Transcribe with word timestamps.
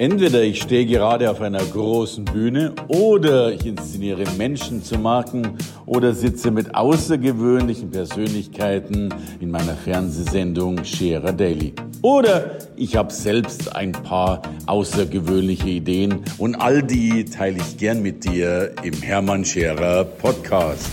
Entweder 0.00 0.42
ich 0.42 0.62
stehe 0.62 0.86
gerade 0.86 1.30
auf 1.30 1.42
einer 1.42 1.62
großen 1.62 2.24
Bühne 2.24 2.72
oder 2.88 3.52
ich 3.52 3.66
inszeniere 3.66 4.24
Menschen 4.38 4.82
zu 4.82 4.98
Marken 4.98 5.58
oder 5.84 6.14
sitze 6.14 6.50
mit 6.50 6.74
außergewöhnlichen 6.74 7.90
Persönlichkeiten 7.90 9.12
in 9.40 9.50
meiner 9.50 9.74
Fernsehsendung 9.74 10.86
Scherer 10.86 11.34
Daily. 11.34 11.74
Oder 12.00 12.56
ich 12.76 12.96
habe 12.96 13.12
selbst 13.12 13.76
ein 13.76 13.92
paar 13.92 14.40
außergewöhnliche 14.64 15.68
Ideen 15.68 16.20
und 16.38 16.54
all 16.54 16.82
die 16.82 17.26
teile 17.26 17.58
ich 17.58 17.76
gern 17.76 18.00
mit 18.00 18.24
dir 18.24 18.72
im 18.82 18.94
Hermann 19.02 19.44
Scherer 19.44 20.04
Podcast. 20.04 20.88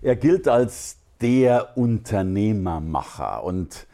Er 0.00 0.16
gilt 0.16 0.48
als 0.48 0.96
der 1.20 1.76
Unternehmermacher 1.76 3.44
und 3.44 3.86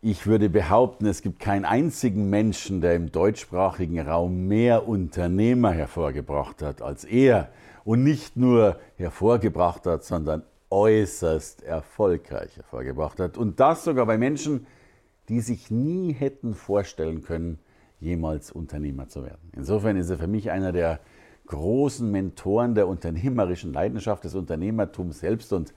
ich 0.00 0.26
würde 0.26 0.48
behaupten, 0.48 1.06
es 1.06 1.22
gibt 1.22 1.40
keinen 1.40 1.64
einzigen 1.64 2.30
Menschen, 2.30 2.80
der 2.80 2.94
im 2.94 3.10
deutschsprachigen 3.10 4.00
Raum 4.00 4.46
mehr 4.46 4.86
Unternehmer 4.86 5.72
hervorgebracht 5.72 6.62
hat 6.62 6.82
als 6.82 7.04
er. 7.04 7.50
Und 7.84 8.04
nicht 8.04 8.36
nur 8.36 8.78
hervorgebracht 8.96 9.86
hat, 9.86 10.04
sondern 10.04 10.42
äußerst 10.70 11.62
erfolgreich 11.62 12.54
hervorgebracht 12.56 13.18
hat. 13.18 13.38
Und 13.38 13.60
das 13.60 13.84
sogar 13.84 14.04
bei 14.06 14.18
Menschen, 14.18 14.66
die 15.28 15.40
sich 15.40 15.70
nie 15.70 16.12
hätten 16.12 16.54
vorstellen 16.54 17.22
können, 17.22 17.58
jemals 17.98 18.52
Unternehmer 18.52 19.08
zu 19.08 19.24
werden. 19.24 19.50
Insofern 19.56 19.96
ist 19.96 20.10
er 20.10 20.18
für 20.18 20.26
mich 20.26 20.50
einer 20.50 20.72
der 20.72 21.00
großen 21.46 22.08
Mentoren 22.10 22.74
der 22.74 22.86
unternehmerischen 22.88 23.72
Leidenschaft, 23.72 24.24
des 24.24 24.34
Unternehmertums 24.34 25.20
selbst. 25.20 25.52
Und 25.52 25.72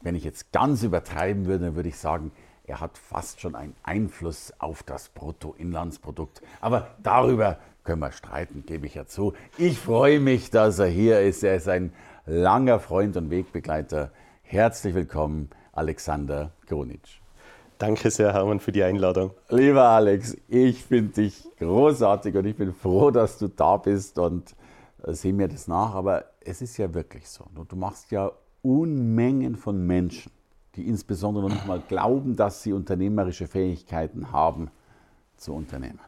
wenn 0.00 0.14
ich 0.14 0.24
jetzt 0.24 0.52
ganz 0.52 0.82
übertreiben 0.82 1.44
würde, 1.46 1.66
dann 1.66 1.76
würde 1.76 1.90
ich 1.90 1.98
sagen, 1.98 2.32
er 2.66 2.80
hat 2.80 2.96
fast 2.96 3.40
schon 3.40 3.54
einen 3.54 3.74
Einfluss 3.82 4.52
auf 4.58 4.82
das 4.82 5.10
Bruttoinlandsprodukt. 5.10 6.40
Aber 6.62 6.88
darüber 7.02 7.58
können 7.84 8.00
wir 8.00 8.12
streiten, 8.12 8.64
gebe 8.64 8.86
ich 8.86 8.94
ja 8.94 9.06
zu. 9.06 9.34
Ich 9.58 9.78
freue 9.78 10.18
mich, 10.18 10.50
dass 10.50 10.78
er 10.78 10.86
hier 10.86 11.20
ist. 11.20 11.44
Er 11.44 11.56
ist 11.56 11.68
ein 11.68 11.92
langer 12.24 12.80
Freund 12.80 13.18
und 13.18 13.28
Wegbegleiter. 13.28 14.12
Herzlich 14.42 14.94
willkommen, 14.94 15.50
Alexander 15.72 16.52
Gronitsch. 16.66 17.20
Danke 17.76 18.10
sehr, 18.10 18.32
Hermann, 18.32 18.60
für 18.60 18.72
die 18.72 18.82
Einladung. 18.82 19.32
Lieber 19.50 19.82
Alex, 19.88 20.34
ich 20.48 20.82
finde 20.84 21.22
dich 21.22 21.46
großartig 21.58 22.34
und 22.34 22.46
ich 22.46 22.56
bin 22.56 22.72
froh, 22.72 23.10
dass 23.10 23.36
du 23.36 23.48
da 23.48 23.76
bist 23.76 24.18
und 24.18 24.54
äh, 25.02 25.12
sehe 25.12 25.34
mir 25.34 25.48
das 25.48 25.68
nach. 25.68 25.94
Aber 25.94 26.24
es 26.40 26.62
ist 26.62 26.78
ja 26.78 26.94
wirklich 26.94 27.28
so. 27.28 27.44
Du 27.68 27.76
machst 27.76 28.10
ja 28.10 28.32
Unmengen 28.62 29.56
von 29.56 29.86
Menschen 29.86 30.32
die 30.76 30.86
insbesondere 30.88 31.44
noch 31.44 31.54
nicht 31.54 31.66
mal 31.66 31.80
glauben, 31.80 32.36
dass 32.36 32.62
sie 32.62 32.72
unternehmerische 32.72 33.46
Fähigkeiten 33.46 34.32
haben, 34.32 34.70
zu 35.36 35.52
unternehmen. 35.52 36.00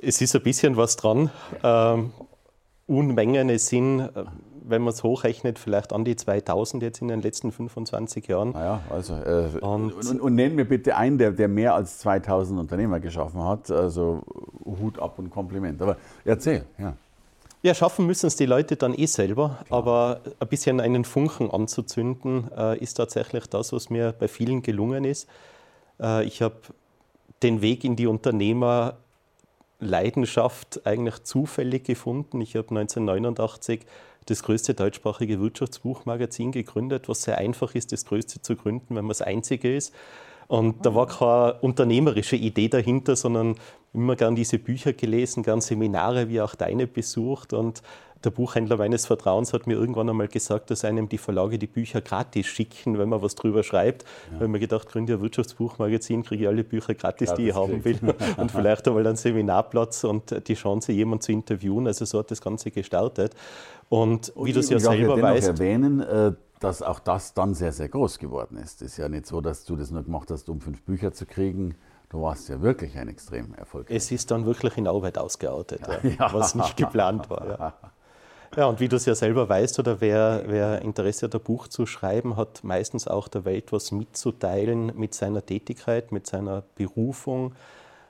Es 0.00 0.20
ist 0.20 0.34
ein 0.36 0.42
bisschen 0.42 0.76
was 0.76 0.96
dran. 0.96 1.30
Ähm, 1.62 2.12
Unmengen, 2.86 3.50
es 3.50 3.66
sind, 3.68 4.00
äh, 4.00 4.24
wenn 4.62 4.82
man 4.82 4.94
es 4.94 5.02
hochrechnet, 5.02 5.58
vielleicht 5.58 5.92
an 5.92 6.04
die 6.04 6.16
2000 6.16 6.82
jetzt 6.82 7.02
in 7.02 7.08
den 7.08 7.20
letzten 7.20 7.52
25 7.52 8.28
Jahren. 8.28 8.52
Naja, 8.52 8.80
also, 8.88 9.14
äh, 9.14 9.48
und, 9.60 9.92
und, 9.92 10.20
und 10.20 10.34
nennen 10.34 10.54
mir 10.54 10.64
bitte 10.64 10.96
einen, 10.96 11.18
der, 11.18 11.32
der 11.32 11.48
mehr 11.48 11.74
als 11.74 11.98
2000 11.98 12.58
Unternehmer 12.60 13.00
geschaffen 13.00 13.44
hat. 13.44 13.70
Also 13.70 14.22
Hut 14.64 14.98
ab 14.98 15.18
und 15.18 15.30
Kompliment. 15.30 15.82
Aber 15.82 15.96
erzähl, 16.24 16.64
ja. 16.78 16.94
Ja, 17.62 17.74
schaffen 17.74 18.06
müssen 18.06 18.28
es 18.28 18.36
die 18.36 18.46
Leute 18.46 18.76
dann 18.76 18.94
eh 18.94 19.06
selber, 19.06 19.58
Klar. 19.66 19.78
aber 19.78 20.20
ein 20.38 20.48
bisschen 20.48 20.80
einen 20.80 21.04
Funken 21.04 21.50
anzuzünden, 21.50 22.50
äh, 22.56 22.78
ist 22.78 22.94
tatsächlich 22.94 23.46
das, 23.46 23.72
was 23.72 23.90
mir 23.90 24.12
bei 24.12 24.28
vielen 24.28 24.62
gelungen 24.62 25.04
ist. 25.04 25.28
Äh, 26.00 26.24
ich 26.24 26.40
habe 26.40 26.54
den 27.42 27.60
Weg 27.60 27.82
in 27.82 27.96
die 27.96 28.06
Unternehmerleidenschaft 28.06 30.86
eigentlich 30.86 31.24
zufällig 31.24 31.84
gefunden. 31.84 32.40
Ich 32.40 32.54
habe 32.54 32.68
1989 32.68 33.80
das 34.26 34.42
größte 34.42 34.74
deutschsprachige 34.74 35.40
Wirtschaftsbuchmagazin 35.40 36.52
gegründet, 36.52 37.08
was 37.08 37.22
sehr 37.22 37.38
einfach 37.38 37.74
ist, 37.74 37.92
das 37.92 38.04
größte 38.04 38.42
zu 38.42 38.56
gründen, 38.56 38.90
wenn 38.90 39.04
man 39.04 39.08
das 39.08 39.22
einzige 39.22 39.74
ist. 39.74 39.94
Und 40.48 40.84
da 40.84 40.94
war 40.94 41.06
keine 41.06 41.60
unternehmerische 41.60 42.36
Idee 42.36 42.68
dahinter, 42.68 43.16
sondern 43.16 43.56
immer 43.92 44.16
gern 44.16 44.34
diese 44.34 44.58
Bücher 44.58 44.94
gelesen, 44.94 45.42
gern 45.42 45.60
Seminare 45.60 46.28
wie 46.28 46.40
auch 46.40 46.54
deine 46.54 46.86
besucht. 46.86 47.52
Und 47.52 47.82
der 48.24 48.30
Buchhändler 48.30 48.78
meines 48.78 49.06
Vertrauens 49.06 49.52
hat 49.52 49.66
mir 49.66 49.74
irgendwann 49.74 50.08
einmal 50.08 50.26
gesagt, 50.26 50.70
dass 50.70 50.84
einem 50.84 51.08
die 51.08 51.18
Verlage 51.18 51.58
die 51.58 51.66
Bücher 51.66 52.00
gratis 52.00 52.46
schicken, 52.46 52.98
wenn 52.98 53.08
man 53.08 53.22
was 53.22 53.34
drüber 53.34 53.62
schreibt. 53.62 54.02
Ja. 54.02 54.08
Ich 54.28 54.34
habe 54.36 54.48
mir 54.48 54.58
gedacht, 54.58 54.88
gründe 54.88 55.14
ein 55.14 55.20
Wirtschaftsbuchmagazin, 55.20 56.24
kriege 56.24 56.44
ich 56.44 56.48
alle 56.48 56.64
Bücher 56.64 56.94
gratis, 56.94 57.34
die 57.34 57.50
ich 57.50 57.54
haben 57.54 57.84
will. 57.84 57.98
und 58.36 58.50
vielleicht 58.50 58.88
einmal 58.88 59.06
einen 59.06 59.16
Seminarplatz 59.16 60.04
und 60.04 60.48
die 60.48 60.54
Chance, 60.54 60.92
jemanden 60.92 61.22
zu 61.22 61.32
interviewen. 61.32 61.86
Also 61.86 62.04
so 62.04 62.18
hat 62.18 62.30
das 62.30 62.40
Ganze 62.40 62.70
gestartet. 62.70 63.34
Und 63.88 64.32
wie 64.36 64.52
du 64.52 64.60
es 64.60 64.68
ja 64.68 64.80
selber 64.80 65.20
weißt. 65.20 65.48
erwähnen, 65.48 66.00
äh, 66.00 66.32
dass 66.60 66.82
auch 66.82 66.98
das 66.98 67.34
dann 67.34 67.54
sehr, 67.54 67.72
sehr 67.72 67.88
groß 67.88 68.18
geworden 68.18 68.56
ist. 68.56 68.82
Es 68.82 68.92
ist 68.92 68.96
ja 68.98 69.08
nicht 69.08 69.26
so, 69.26 69.40
dass 69.40 69.64
du 69.64 69.76
das 69.76 69.90
nur 69.90 70.02
gemacht 70.02 70.30
hast, 70.30 70.48
um 70.48 70.60
fünf 70.60 70.82
Bücher 70.82 71.12
zu 71.12 71.26
kriegen. 71.26 71.76
Du 72.08 72.22
warst 72.22 72.48
ja 72.48 72.60
wirklich 72.62 72.96
ein 72.98 73.08
extrem 73.08 73.54
erfolgreich. 73.54 73.96
Es 73.96 74.10
ist 74.10 74.30
dann 74.30 74.46
wirklich 74.46 74.76
in 74.76 74.86
Arbeit 74.86 75.18
ausgeartet, 75.18 75.82
ja. 75.86 76.10
Ja. 76.10 76.32
was 76.32 76.54
nicht 76.54 76.76
geplant 76.76 77.28
war. 77.28 77.46
Ja. 77.46 77.74
ja, 78.56 78.66
und 78.66 78.80
wie 78.80 78.88
du 78.88 78.96
es 78.96 79.04
ja 79.04 79.14
selber 79.14 79.48
weißt, 79.48 79.78
oder 79.78 80.00
wer, 80.00 80.44
wer 80.46 80.82
Interesse 80.82 81.26
hat, 81.26 81.34
ein 81.34 81.42
Buch 81.42 81.68
zu 81.68 81.86
schreiben, 81.86 82.36
hat 82.36 82.64
meistens 82.64 83.06
auch 83.06 83.28
der 83.28 83.44
Welt 83.44 83.72
was 83.72 83.92
mitzuteilen 83.92 84.92
mit 84.98 85.14
seiner 85.14 85.44
Tätigkeit, 85.44 86.12
mit 86.12 86.26
seiner 86.26 86.62
Berufung. 86.76 87.54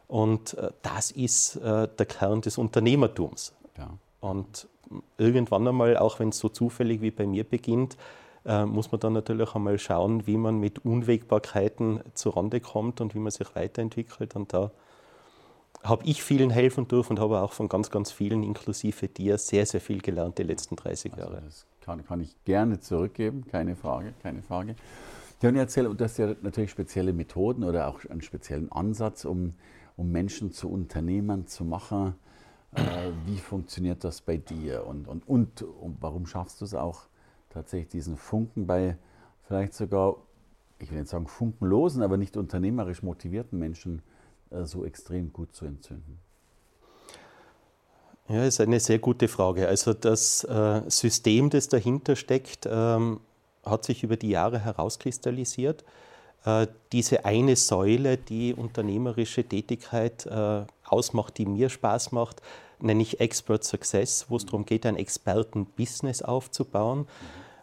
Und 0.07 0.55
äh, 0.55 0.71
das 0.83 1.11
ist 1.11 1.57
äh, 1.57 1.89
der 1.89 2.07
Kern 2.07 2.41
des 2.41 2.57
Unternehmertums. 2.57 3.53
Und 4.21 4.69
irgendwann 5.17 5.69
einmal, 5.69 5.97
auch 5.97 6.19
wenn 6.19 6.31
es 6.31 6.39
so 6.39 6.49
zufällig 6.49 7.01
wie 7.01 7.11
bei 7.11 7.27
mir 7.27 7.45
beginnt, 7.45 7.97
äh, 8.44 8.65
muss 8.65 8.93
man 8.93 9.00
dann 9.00 9.12
natürlich 9.12 9.54
einmal 9.54 9.78
schauen, 9.78 10.26
wie 10.26 10.37
man 10.37 10.59
mit 10.59 10.84
Unwägbarkeiten 10.84 12.00
zurande 12.15 12.60
kommt 12.60 13.00
und 13.00 13.15
wie 13.15 13.19
man 13.19 13.31
sich 13.31 13.54
weiterentwickelt. 13.54 14.37
Und 14.37 14.53
da 14.53 14.71
habe 15.82 16.04
ich 16.04 16.22
vielen 16.22 16.50
helfen 16.50 16.88
dürfen 16.88 17.12
und 17.12 17.21
habe 17.21 17.41
auch 17.41 17.53
von 17.53 17.69
ganz, 17.69 17.91
ganz 17.91 18.10
vielen, 18.10 18.43
inklusive 18.43 19.09
dir, 19.09 19.38
sehr, 19.38 19.66
sehr 19.66 19.81
viel 19.81 20.00
gelernt 20.00 20.38
die 20.38 20.43
letzten 20.43 20.76
30 20.76 21.12
also 21.12 21.22
Jahre. 21.22 21.37
Also 21.37 21.47
das 21.47 21.66
kann, 21.81 22.04
kann, 22.04 22.21
ich 22.21 22.34
gerne 22.44 22.81
zurückgeben, 22.81 23.47
keine 23.47 23.76
Frage, 23.76 24.12
keine 24.22 24.43
Frage. 24.43 24.75
Ja, 25.41 25.50
und 25.50 25.56
erzähl, 25.56 25.84
du 25.84 26.05
hast 26.05 26.19
ja 26.19 26.34
natürlich 26.43 26.70
spezielle 26.70 27.12
Methoden 27.12 27.62
oder 27.62 27.87
auch 27.88 28.05
einen 28.06 28.22
speziellen 28.22 28.72
Ansatz, 28.72 29.25
um, 29.25 29.55
um 29.97 30.10
Menschen 30.10 30.53
zu 30.53 30.69
Unternehmern 30.69 31.47
zu 31.47 31.65
machen. 31.65 32.15
Äh, 32.75 32.82
wie 33.25 33.38
funktioniert 33.38 34.05
das 34.05 34.20
bei 34.20 34.37
dir 34.37 34.84
und, 34.87 35.09
und, 35.09 35.26
und, 35.28 35.62
und 35.62 35.97
warum 36.00 36.26
schaffst 36.26 36.60
du 36.60 36.65
es 36.65 36.75
auch, 36.75 37.08
tatsächlich 37.51 37.89
diesen 37.89 38.17
Funken 38.17 38.67
bei 38.67 38.97
vielleicht 39.47 39.75
sogar, 39.75 40.17
ich 40.79 40.91
will 40.91 40.99
nicht 40.99 41.11
sagen 41.11 41.27
funkenlosen, 41.27 42.03
aber 42.03 42.17
nicht 42.17 42.37
unternehmerisch 42.37 43.03
motivierten 43.03 43.59
Menschen 43.59 44.03
äh, 44.51 44.65
so 44.65 44.85
extrem 44.85 45.33
gut 45.33 45.55
zu 45.55 45.65
entzünden? 45.65 46.19
Ja, 48.29 48.45
ist 48.45 48.61
eine 48.61 48.79
sehr 48.79 48.99
gute 48.99 49.27
Frage. 49.27 49.69
Also 49.69 49.95
das 49.95 50.45
äh, 50.45 50.83
System, 50.89 51.49
das 51.49 51.69
dahinter 51.69 52.15
steckt, 52.15 52.69
ähm, 52.71 53.21
hat 53.65 53.85
sich 53.85 54.03
über 54.05 54.17
die 54.17 54.29
Jahre 54.29 54.59
herauskristallisiert. 54.59 55.83
Äh, 56.45 56.67
diese 56.93 57.25
eine 57.25 57.57
Säule, 57.57 58.19
die 58.19 58.53
unternehmerische 58.55 59.45
Tätigkeit 59.45 60.27
äh, 60.27 60.65
ausmacht, 60.85 61.39
die 61.39 61.47
mir 61.47 61.71
Spaß 61.71 62.13
macht, 62.13 62.43
nenne 62.81 63.03
ich 63.03 63.21
Expert 63.21 63.65
Success, 63.65 64.27
wo 64.28 64.37
es 64.37 64.47
darum 64.47 64.65
geht, 64.65 64.87
ein 64.87 64.97
Experten-Business 64.97 66.22
aufzubauen. 66.22 67.06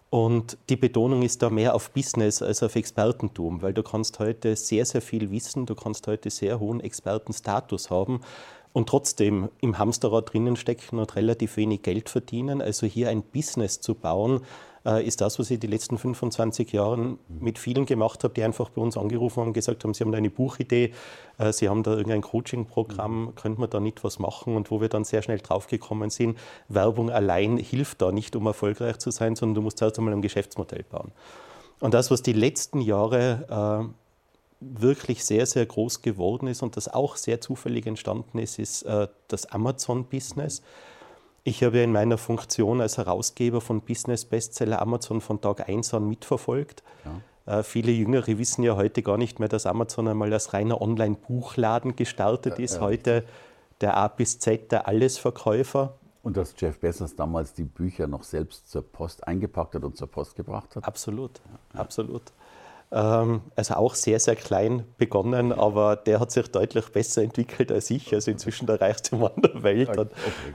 Und 0.09 0.57
die 0.69 0.77
Betonung 0.77 1.23
ist 1.23 1.41
da 1.41 1.49
mehr 1.49 1.75
auf 1.75 1.91
Business 1.91 2.41
als 2.41 2.63
auf 2.63 2.75
Expertentum, 2.75 3.61
weil 3.61 3.73
du 3.73 3.83
kannst 3.83 4.19
heute 4.19 4.55
sehr, 4.55 4.85
sehr 4.85 5.01
viel 5.01 5.31
wissen, 5.31 5.65
du 5.65 5.75
kannst 5.75 6.07
heute 6.07 6.29
sehr 6.29 6.59
hohen 6.59 6.79
Expertenstatus 6.79 7.89
haben 7.89 8.21
und 8.71 8.87
trotzdem 8.87 9.49
im 9.61 9.77
Hamsterrad 9.77 10.33
drinnen 10.33 10.55
stecken 10.55 10.99
und 10.99 11.15
relativ 11.15 11.57
wenig 11.57 11.81
Geld 11.81 12.09
verdienen. 12.09 12.61
Also 12.61 12.85
hier 12.85 13.09
ein 13.09 13.23
Business 13.23 13.81
zu 13.81 13.95
bauen, 13.95 14.41
ist 14.85 15.21
das, 15.21 15.39
was 15.39 15.49
ich 15.49 15.59
die 15.59 15.67
letzten 15.67 15.97
25 15.97 16.71
Jahre 16.71 17.17
mit 17.27 17.57
vielen 17.57 17.85
gemacht 17.85 18.23
habe, 18.23 18.33
die 18.33 18.43
einfach 18.43 18.69
bei 18.69 18.81
uns 18.81 18.97
angerufen 18.97 19.41
haben 19.41 19.47
und 19.47 19.53
gesagt 19.53 19.83
haben, 19.83 19.93
sie 19.93 20.03
haben 20.03 20.11
da 20.11 20.17
eine 20.17 20.29
Buchidee, 20.29 20.93
äh, 21.37 21.51
sie 21.51 21.69
haben 21.69 21.83
da 21.83 21.91
irgendein 21.91 22.21
Coaching-Programm, 22.21 23.33
könnte 23.35 23.59
man 23.59 23.69
da 23.69 23.79
nicht 23.79 24.03
was 24.03 24.19
machen? 24.19 24.55
Und 24.55 24.71
wo 24.71 24.81
wir 24.81 24.89
dann 24.89 25.03
sehr 25.03 25.21
schnell 25.21 25.39
draufgekommen 25.39 26.09
sind, 26.09 26.37
Werbung 26.69 27.09
allein 27.09 27.57
hilft 27.57 28.01
da 28.01 28.11
nicht, 28.11 28.35
um 28.35 28.45
erfolgreich 28.45 28.97
zu 28.97 29.11
sein, 29.11 29.35
sondern 29.35 29.55
du 29.55 29.61
musst 29.61 29.81
erst 29.81 29.97
einmal 29.97 30.13
ein 30.13 30.21
Geschäftsmodell 30.21 30.83
bauen. 30.83 31.11
Und 31.79 31.93
das, 31.93 32.11
was 32.11 32.21
die 32.21 32.33
letzten 32.33 32.79
Jahre 32.79 33.89
äh, 33.89 33.93
wirklich 34.61 35.25
sehr, 35.25 35.45
sehr 35.45 35.65
groß 35.65 36.01
geworden 36.01 36.47
ist 36.47 36.63
und 36.63 36.77
das 36.77 36.87
auch 36.87 37.15
sehr 37.15 37.41
zufällig 37.41 37.85
entstanden 37.85 38.39
ist, 38.39 38.59
ist 38.59 38.83
äh, 38.83 39.07
das 39.27 39.47
Amazon-Business. 39.47 40.61
Ich 41.47 41.61
habe 41.63 41.77
ja 41.77 41.83
in 41.83 41.91
meiner 41.91 42.17
Funktion 42.17 42.81
als 42.81 42.97
Herausgeber 42.97 43.61
von 43.61 43.81
Business 43.81 44.25
Bestseller 44.25 44.81
Amazon 44.81 45.21
von 45.21 45.39
Tag 45.41 45.69
1 45.69 45.93
an 45.93 46.09
mitverfolgt. 46.09 46.81
Ja. 47.45 47.59
Äh, 47.59 47.63
viele 47.63 47.91
Jüngere 47.91 48.39
wissen 48.39 48.63
ja 48.63 48.75
heute 48.75 49.03
gar 49.03 49.19
nicht 49.19 49.39
mehr, 49.39 49.47
dass 49.47 49.67
Amazon 49.67 50.07
einmal 50.07 50.33
als 50.33 50.53
reiner 50.53 50.81
Online-Buchladen 50.81 51.95
gestartet 51.95 52.57
ist. 52.57 52.81
Heute 52.81 53.25
der 53.79 53.95
A 53.95 54.07
bis 54.07 54.39
Z, 54.39 54.71
der 54.71 54.87
Allesverkäufer. 54.87 55.93
Und 56.23 56.35
dass 56.35 56.55
Jeff 56.57 56.79
Bezos 56.79 57.15
damals 57.15 57.53
die 57.53 57.65
Bücher 57.65 58.07
noch 58.07 58.23
selbst 58.23 58.67
zur 58.67 58.81
Post 58.81 59.27
eingepackt 59.27 59.75
hat 59.75 59.83
und 59.83 59.95
zur 59.95 60.07
Post 60.07 60.35
gebracht 60.35 60.75
hat? 60.75 60.83
Absolut, 60.83 61.41
absolut. 61.75 62.23
Ähm, 62.95 63.41
also 63.57 63.73
auch 63.73 63.93
sehr, 63.93 64.21
sehr 64.21 64.37
klein 64.37 64.85
begonnen, 64.97 65.51
aber 65.51 65.97
der 65.97 66.21
hat 66.21 66.31
sich 66.31 66.47
deutlich 66.49 66.87
besser 66.93 67.23
entwickelt 67.23 67.69
als 67.69 67.89
ich. 67.89 68.13
Also 68.13 68.31
inzwischen 68.31 68.67
der 68.67 68.79
reichste 68.79 69.17
Mann 69.17 69.33
der 69.37 69.63
Welt, 69.63 69.89
okay, 69.89 70.07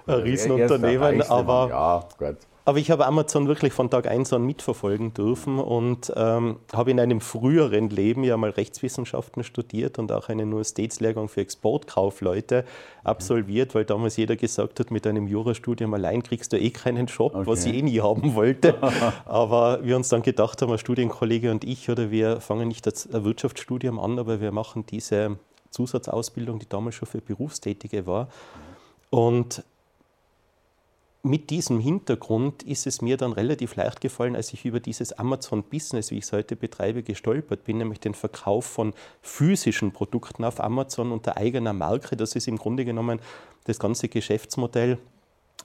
ein 0.06 0.14
Riesenunternehmen. 0.14 1.20
Aber 1.22 1.68
ja, 1.68 2.08
gut. 2.18 2.38
Aber 2.70 2.78
ich 2.78 2.92
habe 2.92 3.04
Amazon 3.04 3.48
wirklich 3.48 3.72
von 3.72 3.90
Tag 3.90 4.06
1 4.06 4.32
an 4.32 4.46
mitverfolgen 4.46 5.12
dürfen 5.12 5.58
und 5.58 6.12
ähm, 6.14 6.60
habe 6.72 6.92
in 6.92 7.00
einem 7.00 7.20
früheren 7.20 7.90
Leben 7.90 8.22
ja 8.22 8.36
mal 8.36 8.50
Rechtswissenschaften 8.50 9.42
studiert 9.42 9.98
und 9.98 10.12
auch 10.12 10.28
einen 10.28 10.46
Universitätslehrgang 10.46 11.28
für 11.28 11.40
Exportkaufleute 11.40 12.64
absolviert, 13.02 13.74
weil 13.74 13.84
damals 13.84 14.16
jeder 14.16 14.36
gesagt 14.36 14.78
hat, 14.78 14.92
mit 14.92 15.04
einem 15.08 15.26
Jurastudium 15.26 15.92
allein 15.94 16.22
kriegst 16.22 16.52
du 16.52 16.60
eh 16.60 16.70
keinen 16.70 17.06
Job, 17.06 17.34
okay. 17.34 17.44
was 17.48 17.66
ich 17.66 17.74
eh 17.74 17.82
nie 17.82 18.00
haben 18.02 18.36
wollte. 18.36 18.76
aber 19.24 19.84
wir 19.84 19.96
uns 19.96 20.08
dann 20.08 20.22
gedacht 20.22 20.62
haben, 20.62 20.70
ein 20.70 20.78
Studienkollege 20.78 21.50
und 21.50 21.64
ich, 21.64 21.90
oder 21.90 22.12
wir 22.12 22.40
fangen 22.40 22.68
nicht 22.68 22.86
das 22.86 23.08
Wirtschaftsstudium 23.10 23.98
an, 23.98 24.16
aber 24.20 24.40
wir 24.40 24.52
machen 24.52 24.86
diese 24.86 25.38
Zusatzausbildung, 25.70 26.60
die 26.60 26.68
damals 26.68 26.94
schon 26.94 27.08
für 27.08 27.20
Berufstätige 27.20 28.06
war. 28.06 28.28
Und 29.10 29.64
mit 31.22 31.50
diesem 31.50 31.80
Hintergrund 31.80 32.62
ist 32.62 32.86
es 32.86 33.02
mir 33.02 33.16
dann 33.16 33.32
relativ 33.32 33.76
leicht 33.76 34.00
gefallen, 34.00 34.34
als 34.34 34.52
ich 34.54 34.64
über 34.64 34.80
dieses 34.80 35.12
Amazon-Business, 35.12 36.10
wie 36.10 36.18
ich 36.18 36.24
es 36.24 36.32
heute 36.32 36.56
betreibe, 36.56 37.02
gestolpert 37.02 37.64
bin, 37.64 37.78
nämlich 37.78 38.00
den 38.00 38.14
Verkauf 38.14 38.64
von 38.64 38.94
physischen 39.20 39.92
Produkten 39.92 40.44
auf 40.44 40.60
Amazon 40.60 41.12
unter 41.12 41.36
eigener 41.36 41.74
Marke. 41.74 42.16
Das 42.16 42.36
ist 42.36 42.48
im 42.48 42.56
Grunde 42.56 42.84
genommen 42.84 43.20
das 43.64 43.78
ganze 43.78 44.08
Geschäftsmodell 44.08 44.98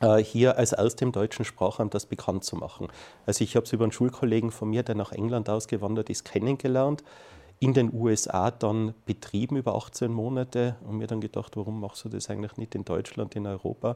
äh, 0.02 0.18
hier 0.18 0.58
als 0.58 0.74
erste 0.74 1.06
im 1.06 1.14
deutschen 1.14 1.46
Sprachraum 1.46 1.90
das 1.90 2.06
bekannt 2.06 2.44
zu 2.44 2.58
machen. 2.58 2.90
Also 3.26 3.44
ich 3.44 3.56
habe 3.56 3.66
es 3.66 3.72
über 3.72 3.86
einen 3.86 3.94
Schulkollegen 3.94 4.52
von 4.52 4.70
mir, 4.70 4.84
der 4.84 4.96
nach 4.96 5.14
England 5.14 5.50
ausgewandert 5.50 6.10
ist, 6.10 6.26
kennengelernt, 6.26 7.04
in 7.60 7.74
den 7.74 7.94
USA 7.94 8.52
dann 8.52 8.94
betrieben 9.06 9.56
über 9.56 9.76
18 9.76 10.12
Monate 10.12 10.76
und 10.86 10.98
mir 10.98 11.08
dann 11.08 11.22
gedacht, 11.22 11.56
warum 11.56 11.80
machst 11.80 12.04
du 12.04 12.10
das 12.10 12.30
eigentlich 12.30 12.58
nicht 12.58 12.76
in 12.76 12.84
Deutschland, 12.84 13.36
in 13.38 13.48
Europa? 13.48 13.96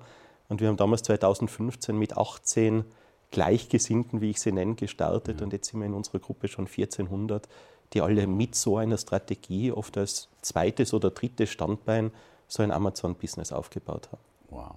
Und 0.50 0.62
wir 0.62 0.68
haben 0.68 0.78
damals 0.78 1.04
2015 1.04 1.98
mit 1.98 2.18
18 2.18 2.84
Gleichgesinnten, 3.31 4.22
wie 4.22 4.31
ich 4.31 4.42
sie 4.42 4.51
nenne, 4.51 4.75
gestartet. 4.75 5.40
Ja. 5.40 5.46
Und 5.46 5.54
jetzt 5.54 5.69
sind 5.69 5.80
wir 5.80 5.86
in 5.86 5.94
unserer 5.94 6.19
Gruppe 6.19 6.48
schon 6.48 6.66
1400, 6.66 7.48
die 7.94 8.01
alle 8.01 8.28
mit 8.28 8.56
so 8.56 8.78
einer 8.78 8.98
Strategie 8.98 9.72
oft 9.72 9.98
als 9.98 10.30
zweites 10.42 10.94
oder 10.94 11.12
drittes 11.12 11.50
Standbein 11.50 12.12
so 12.48 12.63
ein 12.63 12.72
Amazon-Business 12.72 13.51
aufgebaut 13.51 14.10
haben. 14.12 14.22
Wow. 14.50 14.75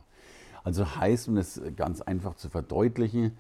Also 0.64 0.96
heißt, 0.96 1.28
um 1.28 1.38
es 1.38 1.60
ganz 1.76 2.02
einfach 2.02 2.36
zu 2.36 2.50
verdeutlichen, 2.50 3.36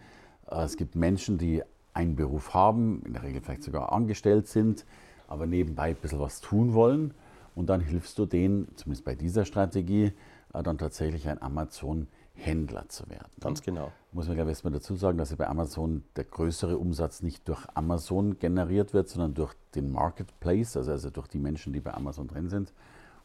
äh, 0.50 0.62
es 0.62 0.76
gibt 0.76 0.96
Menschen, 0.96 1.38
die 1.38 1.62
einen 1.94 2.16
Beruf 2.16 2.54
haben, 2.54 3.02
in 3.04 3.12
der 3.12 3.22
Regel 3.22 3.42
vielleicht 3.42 3.62
sogar 3.62 3.92
angestellt 3.92 4.48
sind, 4.48 4.86
aber 5.28 5.46
nebenbei 5.46 5.90
ein 5.90 5.96
bisschen 5.96 6.20
was 6.20 6.40
tun 6.40 6.72
wollen. 6.72 7.12
Und 7.54 7.66
dann 7.66 7.80
hilfst 7.80 8.18
du 8.18 8.24
denen, 8.24 8.68
zumindest 8.76 9.04
bei 9.04 9.14
dieser 9.14 9.44
Strategie, 9.44 10.12
äh, 10.54 10.62
dann 10.62 10.78
tatsächlich 10.78 11.28
ein 11.28 11.40
Amazon 11.42 12.08
Händler 12.34 12.88
zu 12.88 13.08
werden. 13.08 13.28
Ganz 13.40 13.62
genau. 13.62 13.92
Muss 14.12 14.26
man, 14.26 14.36
glaube 14.36 14.50
ich, 14.50 14.56
erstmal 14.56 14.72
dazu 14.72 14.96
sagen, 14.96 15.18
dass 15.18 15.30
ja 15.30 15.36
bei 15.36 15.48
Amazon 15.48 16.02
der 16.16 16.24
größere 16.24 16.76
Umsatz 16.76 17.22
nicht 17.22 17.48
durch 17.48 17.64
Amazon 17.74 18.38
generiert 18.38 18.94
wird, 18.94 19.08
sondern 19.08 19.34
durch 19.34 19.54
den 19.74 19.92
Marketplace, 19.92 20.76
also, 20.76 20.90
also 20.90 21.10
durch 21.10 21.28
die 21.28 21.38
Menschen, 21.38 21.72
die 21.72 21.80
bei 21.80 21.94
Amazon 21.94 22.28
drin 22.28 22.48
sind. 22.48 22.72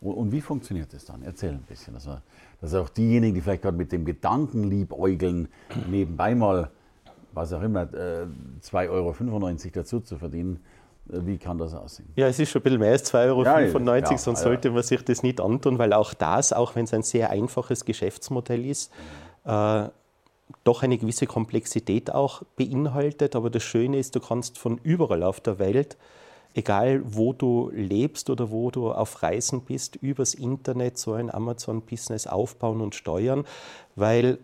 Und, 0.01 0.13
und 0.13 0.31
wie 0.31 0.41
funktioniert 0.41 0.93
das 0.93 1.05
dann? 1.05 1.23
Erzähl 1.23 1.51
ein 1.51 1.63
bisschen. 1.63 1.93
Dass, 1.93 2.05
wir, 2.05 2.21
dass 2.61 2.73
auch 2.73 2.89
diejenigen, 2.89 3.35
die 3.35 3.41
vielleicht 3.41 3.63
gerade 3.63 3.77
mit 3.77 3.91
dem 3.91 4.05
Gedanken 4.05 4.63
liebäugeln, 4.63 5.47
nebenbei 5.89 6.35
mal, 6.35 6.69
was 7.33 7.53
auch 7.53 7.61
immer, 7.61 7.83
2,95 7.83 8.73
äh, 8.73 8.87
Euro 8.89 9.13
dazu 9.73 9.99
zu 9.99 10.17
verdienen, 10.17 10.59
wie 11.09 11.37
kann 11.37 11.57
das 11.57 11.73
aussehen? 11.73 12.09
Ja, 12.15 12.27
es 12.27 12.39
ist 12.39 12.49
schon 12.49 12.61
ein 12.61 12.63
bisschen 12.63 12.79
mehr 12.79 12.91
als 12.91 13.13
2,95 13.13 13.27
Euro, 13.27 13.43
ja, 13.43 13.95
ja, 13.97 14.17
sonst 14.17 14.41
sollte 14.41 14.71
man 14.71 14.83
sich 14.83 15.03
das 15.03 15.23
nicht 15.23 15.39
antun, 15.39 15.77
weil 15.77 15.93
auch 15.93 16.13
das, 16.13 16.53
auch 16.53 16.75
wenn 16.75 16.85
es 16.85 16.93
ein 16.93 17.03
sehr 17.03 17.29
einfaches 17.29 17.85
Geschäftsmodell 17.85 18.65
ist, 18.65 18.91
äh, 19.45 19.87
doch 20.63 20.83
eine 20.83 20.97
gewisse 20.97 21.27
Komplexität 21.27 22.13
auch 22.13 22.43
beinhaltet. 22.55 23.35
Aber 23.35 23.49
das 23.49 23.63
Schöne 23.63 23.97
ist, 23.97 24.15
du 24.15 24.19
kannst 24.19 24.57
von 24.57 24.79
überall 24.83 25.23
auf 25.23 25.39
der 25.39 25.59
Welt, 25.59 25.97
egal 26.53 27.01
wo 27.05 27.33
du 27.33 27.69
lebst 27.73 28.29
oder 28.29 28.51
wo 28.51 28.71
du 28.71 28.91
auf 28.91 29.21
Reisen 29.23 29.61
bist, 29.61 29.95
übers 29.97 30.33
Internet 30.33 30.97
so 30.97 31.13
ein 31.13 31.33
Amazon-Business 31.33 32.27
aufbauen 32.27 32.81
und 32.81 32.95
steuern, 32.95 33.45
weil 33.95 34.39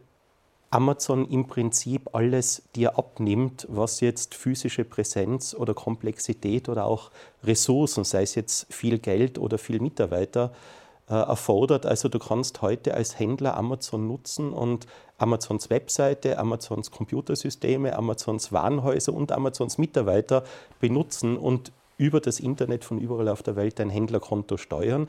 Amazon 0.74 1.28
im 1.30 1.46
Prinzip 1.46 2.10
alles 2.14 2.64
dir 2.76 2.98
abnimmt, 2.98 3.68
was 3.70 4.00
jetzt 4.00 4.34
physische 4.34 4.84
Präsenz 4.84 5.54
oder 5.54 5.74
Komplexität 5.74 6.68
oder 6.68 6.86
auch 6.86 7.12
Ressourcen, 7.44 8.04
sei 8.04 8.24
es 8.24 8.34
jetzt 8.36 8.74
viel 8.74 8.98
Geld 8.98 9.38
oder 9.38 9.58
viel 9.60 9.80
Mitarbeiter, 9.80 10.52
äh, 11.10 11.14
erfordert. 11.14 11.86
Also 11.86 12.10
du 12.10 12.18
kannst 12.18 12.62
heute 12.62 12.94
als 12.96 13.20
Händler 13.20 13.56
Amazon 13.56 14.08
nutzen 14.08 14.52
und 14.52 14.88
Amazons 15.18 15.70
Webseite, 15.70 16.40
Amazons 16.40 16.90
Computersysteme, 16.90 17.96
Amazons 17.96 18.52
Warenhäuser 18.52 19.14
und 19.14 19.32
Amazons 19.32 19.78
Mitarbeiter 19.78 20.44
benutzen 20.80 21.38
und 21.38 21.72
über 21.98 22.20
das 22.20 22.40
Internet 22.40 22.84
von 22.84 23.00
überall 23.00 23.30
auf 23.30 23.44
der 23.44 23.56
Welt 23.56 23.80
dein 23.80 23.90
Händlerkonto 23.90 24.58
steuern. 24.58 25.08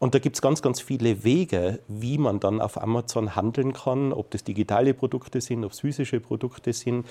Und 0.00 0.14
da 0.14 0.18
gibt 0.18 0.36
es 0.36 0.42
ganz, 0.42 0.60
ganz 0.60 0.80
viele 0.80 1.22
Wege, 1.22 1.78
wie 1.86 2.18
man 2.18 2.40
dann 2.40 2.60
auf 2.60 2.82
Amazon 2.82 3.36
handeln 3.36 3.72
kann, 3.72 4.12
ob 4.12 4.30
das 4.30 4.42
digitale 4.42 4.92
Produkte 4.92 5.40
sind, 5.40 5.64
ob 5.64 5.72
es 5.72 5.80
physische 5.80 6.20
Produkte 6.20 6.72
sind. 6.72 7.06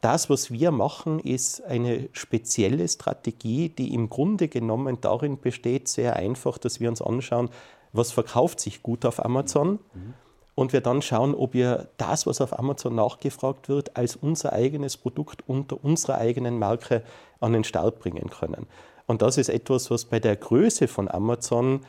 Das, 0.00 0.28
was 0.28 0.50
wir 0.50 0.70
machen, 0.70 1.20
ist 1.20 1.62
eine 1.64 2.08
spezielle 2.12 2.88
Strategie, 2.88 3.68
die 3.68 3.94
im 3.94 4.10
Grunde 4.10 4.48
genommen 4.48 4.98
darin 5.00 5.40
besteht, 5.40 5.88
sehr 5.88 6.16
einfach, 6.16 6.58
dass 6.58 6.80
wir 6.80 6.88
uns 6.88 7.00
anschauen, 7.00 7.48
was 7.92 8.10
verkauft 8.10 8.60
sich 8.60 8.82
gut 8.82 9.06
auf 9.06 9.24
Amazon. 9.24 9.78
Mhm. 9.94 10.14
Und 10.56 10.72
wir 10.72 10.80
dann 10.80 11.02
schauen, 11.02 11.34
ob 11.34 11.54
wir 11.54 11.88
das, 11.96 12.26
was 12.26 12.40
auf 12.40 12.56
Amazon 12.58 12.94
nachgefragt 12.94 13.68
wird, 13.68 13.96
als 13.96 14.14
unser 14.14 14.52
eigenes 14.52 14.96
Produkt 14.96 15.42
unter 15.48 15.82
unserer 15.82 16.18
eigenen 16.18 16.58
Marke 16.58 17.02
an 17.40 17.52
den 17.52 17.64
Start 17.64 17.98
bringen 17.98 18.30
können. 18.30 18.66
Und 19.06 19.22
das 19.22 19.36
ist 19.36 19.48
etwas, 19.48 19.90
was 19.90 20.04
bei 20.04 20.20
der 20.20 20.36
Größe 20.36 20.86
von 20.86 21.10
Amazon 21.10 21.80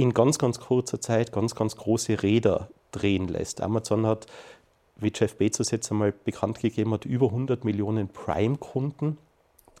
in 0.00 0.14
ganz, 0.14 0.38
ganz 0.38 0.60
kurzer 0.60 1.00
Zeit 1.00 1.32
ganz, 1.32 1.54
ganz 1.54 1.76
große 1.76 2.22
Räder 2.22 2.68
drehen 2.90 3.28
lässt. 3.28 3.60
Amazon 3.60 4.06
hat, 4.06 4.26
wie 4.96 5.12
Jeff 5.14 5.36
Bezos 5.36 5.70
jetzt 5.70 5.90
einmal 5.90 6.12
bekannt 6.12 6.60
gegeben 6.60 6.92
hat, 6.92 7.04
über 7.04 7.26
100 7.26 7.64
Millionen 7.64 8.08
Prime-Kunden. 8.08 9.18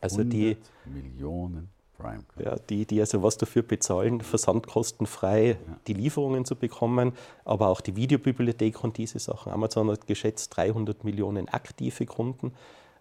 Also 0.00 0.24
die 0.24 0.56
Millionen 0.86 1.68
Prime. 1.98 2.24
Ja, 2.38 2.56
die, 2.56 2.86
die 2.86 3.00
also 3.00 3.22
was 3.22 3.36
dafür 3.36 3.62
bezahlen, 3.62 4.20
versandkostenfrei 4.20 5.48
ja. 5.50 5.56
die 5.86 5.94
Lieferungen 5.94 6.44
zu 6.44 6.56
bekommen, 6.56 7.12
aber 7.44 7.68
auch 7.68 7.80
die 7.80 7.96
Videobibliothek 7.96 8.82
und 8.82 8.96
diese 8.96 9.18
Sachen. 9.18 9.52
Amazon 9.52 9.90
hat 9.90 10.06
geschätzt 10.06 10.56
300 10.56 11.04
Millionen 11.04 11.48
aktive 11.48 12.06
Kunden. 12.06 12.52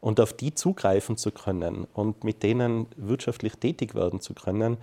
Und 0.02 0.22
auf 0.22 0.32
die 0.32 0.54
zugreifen 0.56 1.18
zu 1.18 1.32
können 1.32 1.86
und 1.94 2.24
mit 2.24 2.42
denen 2.42 2.88
wirtschaftlich 2.96 3.58
tätig 3.58 3.96
werden 3.96 4.22
zu 4.22 4.34
können, 4.34 4.78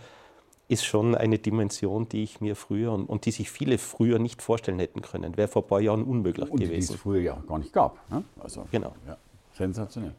ist 0.69 0.85
schon 0.85 1.15
eine 1.15 1.39
Dimension, 1.39 2.09
die 2.09 2.23
ich 2.23 2.41
mir 2.41 2.57
früher 2.57 2.93
und, 2.93 3.07
und 3.07 3.25
die 3.25 3.31
sich 3.31 3.51
viele 3.51 3.79
früher 3.79 4.19
nicht 4.19 4.43
vorstellen 4.43 4.79
hätten 4.79 5.01
können. 5.03 5.37
Wäre 5.37 5.49
vor 5.49 5.63
ein 5.63 5.69
paar 5.69 5.81
Jahren 5.81 6.03
unmöglich 6.03 6.51
und 6.51 6.61
gewesen. 6.61 6.89
Die 6.89 6.95
es 6.95 7.01
früher 7.01 7.21
ja 7.21 7.35
auch 7.35 7.47
gar 7.47 7.59
nicht 7.59 7.73
gab. 7.73 8.11
Ne? 8.11 8.25
Also, 8.41 8.67
genau. 8.71 8.93
Ja, 9.07 9.17
sensationell. 9.53 10.15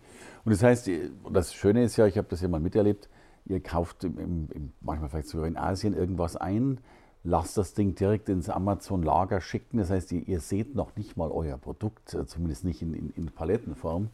Und 0.46 0.52
das 0.52 0.64
heißt, 0.64 0.90
das 1.32 1.54
Schöne 1.54 1.84
ist 1.84 1.98
ja, 1.98 2.08
ich 2.08 2.18
habe 2.18 2.28
das 2.30 2.42
ja 2.42 2.48
mal 2.48 2.62
miterlebt, 2.62 3.10
ihr 3.46 3.60
kauft 3.62 4.06
im, 4.06 4.48
im, 4.54 4.72
manchmal 4.82 5.10
vielleicht 5.10 5.28
sogar 5.28 5.48
in 5.48 5.58
Asien 5.58 5.94
irgendwas 5.94 6.38
ein, 6.38 6.80
lasst 7.28 7.58
das 7.58 7.74
Ding 7.74 7.94
direkt 7.94 8.30
ins 8.30 8.50
Amazon-Lager 8.50 9.42
schicken. 9.42 9.78
Das 9.78 9.90
heißt, 9.90 10.12
ihr, 10.14 10.28
ihr, 10.28 10.40
seht 10.40 10.76
noch 10.76 10.96
nicht 10.96 11.18
mal 11.18 11.30
euer 11.30 11.58
Produkt, 11.58 12.14
äh, 12.14 12.26
zumindest 12.26 12.64
nicht 12.64 12.82
in, 12.82 12.94
in, 12.94 13.10
in 13.16 13.28
Palettenform. 13.28 14.10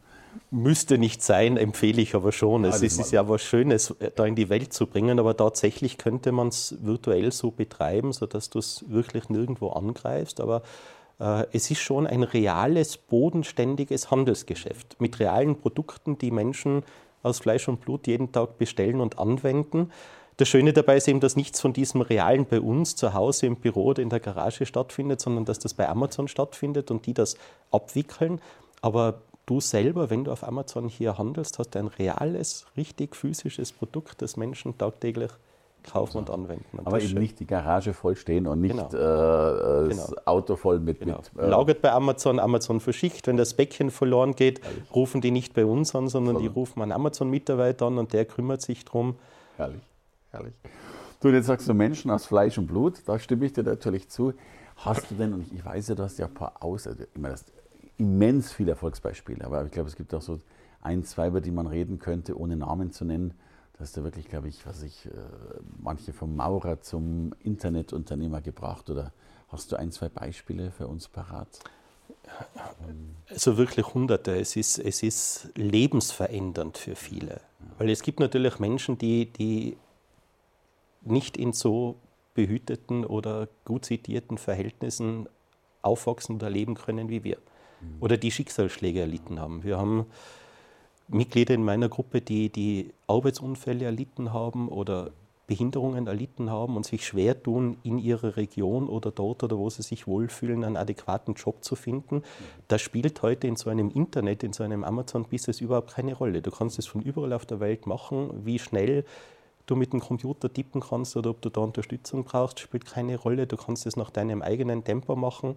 Müsste 0.50 0.98
nicht 0.98 1.22
sein, 1.22 1.56
empfehle 1.56 2.02
ich 2.02 2.16
aber 2.16 2.32
schon. 2.32 2.64
Ja, 2.64 2.70
es 2.70 2.82
ist, 2.82 2.98
ist 2.98 3.12
ja 3.12 3.28
was 3.28 3.42
Schönes, 3.42 3.90
äh, 4.00 4.10
da 4.14 4.26
in 4.26 4.34
die 4.34 4.48
Welt 4.48 4.72
zu 4.72 4.86
bringen, 4.86 5.20
aber 5.20 5.36
tatsächlich 5.36 5.96
könnte 5.96 6.32
man 6.32 6.48
es 6.48 6.76
virtuell 6.82 7.30
so 7.30 7.52
betreiben, 7.52 8.12
sodass 8.12 8.50
du 8.50 8.58
es 8.58 8.84
wirklich 8.88 9.28
nirgendwo 9.28 9.68
angreifst. 9.68 10.40
Aber 10.40 10.62
äh, 11.20 11.46
es 11.52 11.70
ist 11.70 11.80
schon 11.80 12.08
ein 12.08 12.24
reales, 12.24 12.96
bodenständiges 12.96 14.10
Handelsgeschäft 14.10 15.00
mit 15.00 15.20
realen 15.20 15.56
Produkten, 15.56 16.18
die 16.18 16.32
Menschen 16.32 16.82
aus 17.22 17.38
Fleisch 17.38 17.68
und 17.68 17.80
Blut 17.80 18.08
jeden 18.08 18.32
Tag 18.32 18.58
bestellen 18.58 19.00
und 19.00 19.18
anwenden. 19.18 19.90
Das 20.36 20.48
Schöne 20.48 20.72
dabei 20.72 20.96
ist 20.96 21.06
eben, 21.06 21.20
dass 21.20 21.36
nichts 21.36 21.60
von 21.60 21.72
diesem 21.72 22.00
Realen 22.00 22.46
bei 22.46 22.60
uns 22.60 22.96
zu 22.96 23.14
Hause 23.14 23.46
im 23.46 23.56
Büro 23.56 23.84
oder 23.84 24.02
in 24.02 24.10
der 24.10 24.20
Garage 24.20 24.66
stattfindet, 24.66 25.20
sondern 25.20 25.44
dass 25.44 25.60
das 25.60 25.74
bei 25.74 25.88
Amazon 25.88 26.26
stattfindet 26.26 26.90
und 26.90 27.06
die 27.06 27.14
das 27.14 27.36
abwickeln. 27.70 28.40
Aber 28.80 29.20
du 29.46 29.60
selber, 29.60 30.10
wenn 30.10 30.24
du 30.24 30.32
auf 30.32 30.42
Amazon 30.42 30.88
hier 30.88 31.18
handelst, 31.18 31.58
hast 31.58 31.76
ein 31.76 31.86
reales, 31.86 32.66
richtig 32.76 33.14
physisches 33.14 33.72
Produkt, 33.72 34.22
das 34.22 34.36
Menschen 34.36 34.76
tagtäglich 34.76 35.30
kaufen 35.84 36.18
und 36.18 36.30
anwenden. 36.30 36.78
Und 36.78 36.86
Aber 36.86 36.98
eben 36.98 37.10
schön. 37.10 37.18
nicht 37.18 37.38
die 37.38 37.46
Garage 37.46 37.92
voll 37.92 38.16
stehen 38.16 38.46
und 38.46 38.60
nicht 38.60 38.74
genau. 38.74 38.88
äh, 38.88 39.88
das 39.88 40.08
genau. 40.08 40.20
Auto 40.24 40.56
voll 40.56 40.80
mit. 40.80 40.98
Genau. 41.00 41.20
mit 41.34 41.44
äh 41.44 41.48
Lagert 41.48 41.82
bei 41.82 41.92
Amazon, 41.92 42.40
Amazon 42.40 42.80
verschickt. 42.80 43.26
Wenn 43.26 43.36
das 43.36 43.54
Bäckchen 43.54 43.90
verloren 43.90 44.34
geht, 44.34 44.64
Herrlich. 44.64 44.94
rufen 44.94 45.20
die 45.20 45.30
nicht 45.30 45.54
bei 45.54 45.64
uns 45.64 45.94
an, 45.94 46.08
sondern 46.08 46.36
Voll. 46.36 46.42
die 46.42 46.48
rufen 46.48 46.82
einen 46.82 46.92
Amazon-Mitarbeiter 46.92 47.86
an 47.86 47.98
und 47.98 48.12
der 48.12 48.24
kümmert 48.24 48.62
sich 48.62 48.84
darum. 48.84 49.16
Herrlich, 49.56 49.82
herrlich. 50.34 50.54
Du, 51.20 51.30
jetzt 51.30 51.46
sagst 51.46 51.68
du 51.68 51.74
Menschen 51.74 52.10
aus 52.10 52.26
Fleisch 52.26 52.58
und 52.58 52.66
Blut, 52.66 53.02
da 53.06 53.18
stimme 53.18 53.46
ich 53.46 53.52
dir 53.52 53.62
natürlich 53.62 54.10
zu. 54.10 54.34
Hast 54.76 55.10
du 55.10 55.14
denn, 55.14 55.32
und 55.32 55.50
ich 55.52 55.64
weiß 55.64 55.88
ja, 55.88 55.94
du 55.94 56.02
hast 56.02 56.18
ja 56.18 56.26
ein 56.26 56.34
paar 56.34 56.62
aus, 56.62 56.86
also 56.86 57.04
immer 57.14 57.30
das 57.30 57.46
immens 57.96 58.52
viele 58.52 58.72
Erfolgsbeispiele, 58.72 59.44
aber 59.44 59.64
ich 59.64 59.70
glaube, 59.70 59.88
es 59.88 59.96
gibt 59.96 60.12
auch 60.12 60.22
so 60.22 60.40
ein, 60.82 61.04
zwei, 61.04 61.28
über 61.28 61.40
die 61.40 61.52
man 61.52 61.66
reden 61.66 61.98
könnte, 61.98 62.38
ohne 62.38 62.56
Namen 62.56 62.92
zu 62.92 63.04
nennen. 63.04 63.32
Da 63.74 63.80
hast 63.80 63.96
du 63.96 64.04
wirklich, 64.04 64.28
glaube 64.28 64.48
ich, 64.48 64.66
was 64.66 64.82
ich, 64.82 65.06
äh, 65.06 65.10
manche 65.80 66.12
vom 66.12 66.36
Maurer 66.36 66.80
zum 66.80 67.32
Internetunternehmer 67.40 68.40
gebracht 68.40 68.90
oder 68.90 69.12
hast 69.48 69.72
du 69.72 69.76
ein, 69.76 69.92
zwei 69.92 70.08
Beispiele 70.08 70.72
für 70.72 70.88
uns 70.88 71.08
parat? 71.08 71.48
Also 73.30 73.56
wirklich 73.56 73.94
hunderte. 73.94 74.38
Es 74.38 74.56
ist, 74.56 74.78
es 74.78 75.02
ist 75.02 75.50
lebensverändernd 75.54 76.76
für 76.76 76.96
viele. 76.96 77.40
Weil 77.78 77.90
es 77.90 78.02
gibt 78.02 78.20
natürlich 78.20 78.58
Menschen, 78.58 78.98
die, 78.98 79.32
die 79.32 79.76
nicht 81.04 81.36
in 81.36 81.52
so 81.52 81.96
behüteten 82.34 83.04
oder 83.04 83.48
gut 83.64 83.84
situierten 83.84 84.38
Verhältnissen 84.38 85.28
aufwachsen 85.82 86.36
oder 86.36 86.50
leben 86.50 86.74
können 86.74 87.08
wie 87.08 87.24
wir 87.24 87.38
oder 88.00 88.16
die 88.16 88.30
Schicksalsschläge 88.30 89.00
erlitten 89.00 89.40
haben. 89.40 89.62
Wir 89.62 89.78
haben 89.78 90.06
Mitglieder 91.08 91.54
in 91.54 91.64
meiner 91.64 91.88
Gruppe, 91.88 92.20
die, 92.20 92.48
die 92.48 92.92
Arbeitsunfälle 93.06 93.84
erlitten 93.84 94.32
haben 94.32 94.68
oder 94.68 95.10
Behinderungen 95.46 96.06
erlitten 96.06 96.48
haben 96.48 96.74
und 96.76 96.86
sich 96.86 97.06
schwer 97.06 97.42
tun, 97.42 97.76
in 97.82 97.98
ihrer 97.98 98.38
Region 98.38 98.88
oder 98.88 99.10
dort 99.10 99.42
oder 99.42 99.58
wo 99.58 99.68
sie 99.68 99.82
sich 99.82 100.06
wohlfühlen, 100.06 100.64
einen 100.64 100.78
adäquaten 100.78 101.34
Job 101.34 101.62
zu 101.62 101.76
finden. 101.76 102.22
Das 102.68 102.80
spielt 102.80 103.20
heute 103.20 103.46
in 103.46 103.56
so 103.56 103.68
einem 103.68 103.90
Internet, 103.90 104.42
in 104.42 104.54
so 104.54 104.64
einem 104.64 104.84
Amazon-Business 104.84 105.60
überhaupt 105.60 105.92
keine 105.92 106.14
Rolle. 106.14 106.40
Du 106.40 106.50
kannst 106.50 106.78
es 106.78 106.86
von 106.86 107.02
überall 107.02 107.34
auf 107.34 107.44
der 107.44 107.60
Welt 107.60 107.86
machen. 107.86 108.30
Wie 108.46 108.58
schnell 108.58 109.04
du 109.66 109.76
mit 109.76 109.92
dem 109.92 110.00
Computer 110.00 110.52
tippen 110.52 110.80
kannst 110.80 111.16
oder 111.16 111.30
ob 111.30 111.40
du 111.40 111.48
da 111.48 111.60
Unterstützung 111.60 112.24
brauchst, 112.24 112.60
spielt 112.60 112.86
keine 112.86 113.16
Rolle. 113.16 113.46
Du 113.46 113.56
kannst 113.56 113.86
es 113.86 113.96
nach 113.96 114.10
deinem 114.10 114.42
eigenen 114.42 114.84
Tempo 114.84 115.16
machen. 115.16 115.54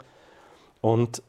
Und 0.81 1.21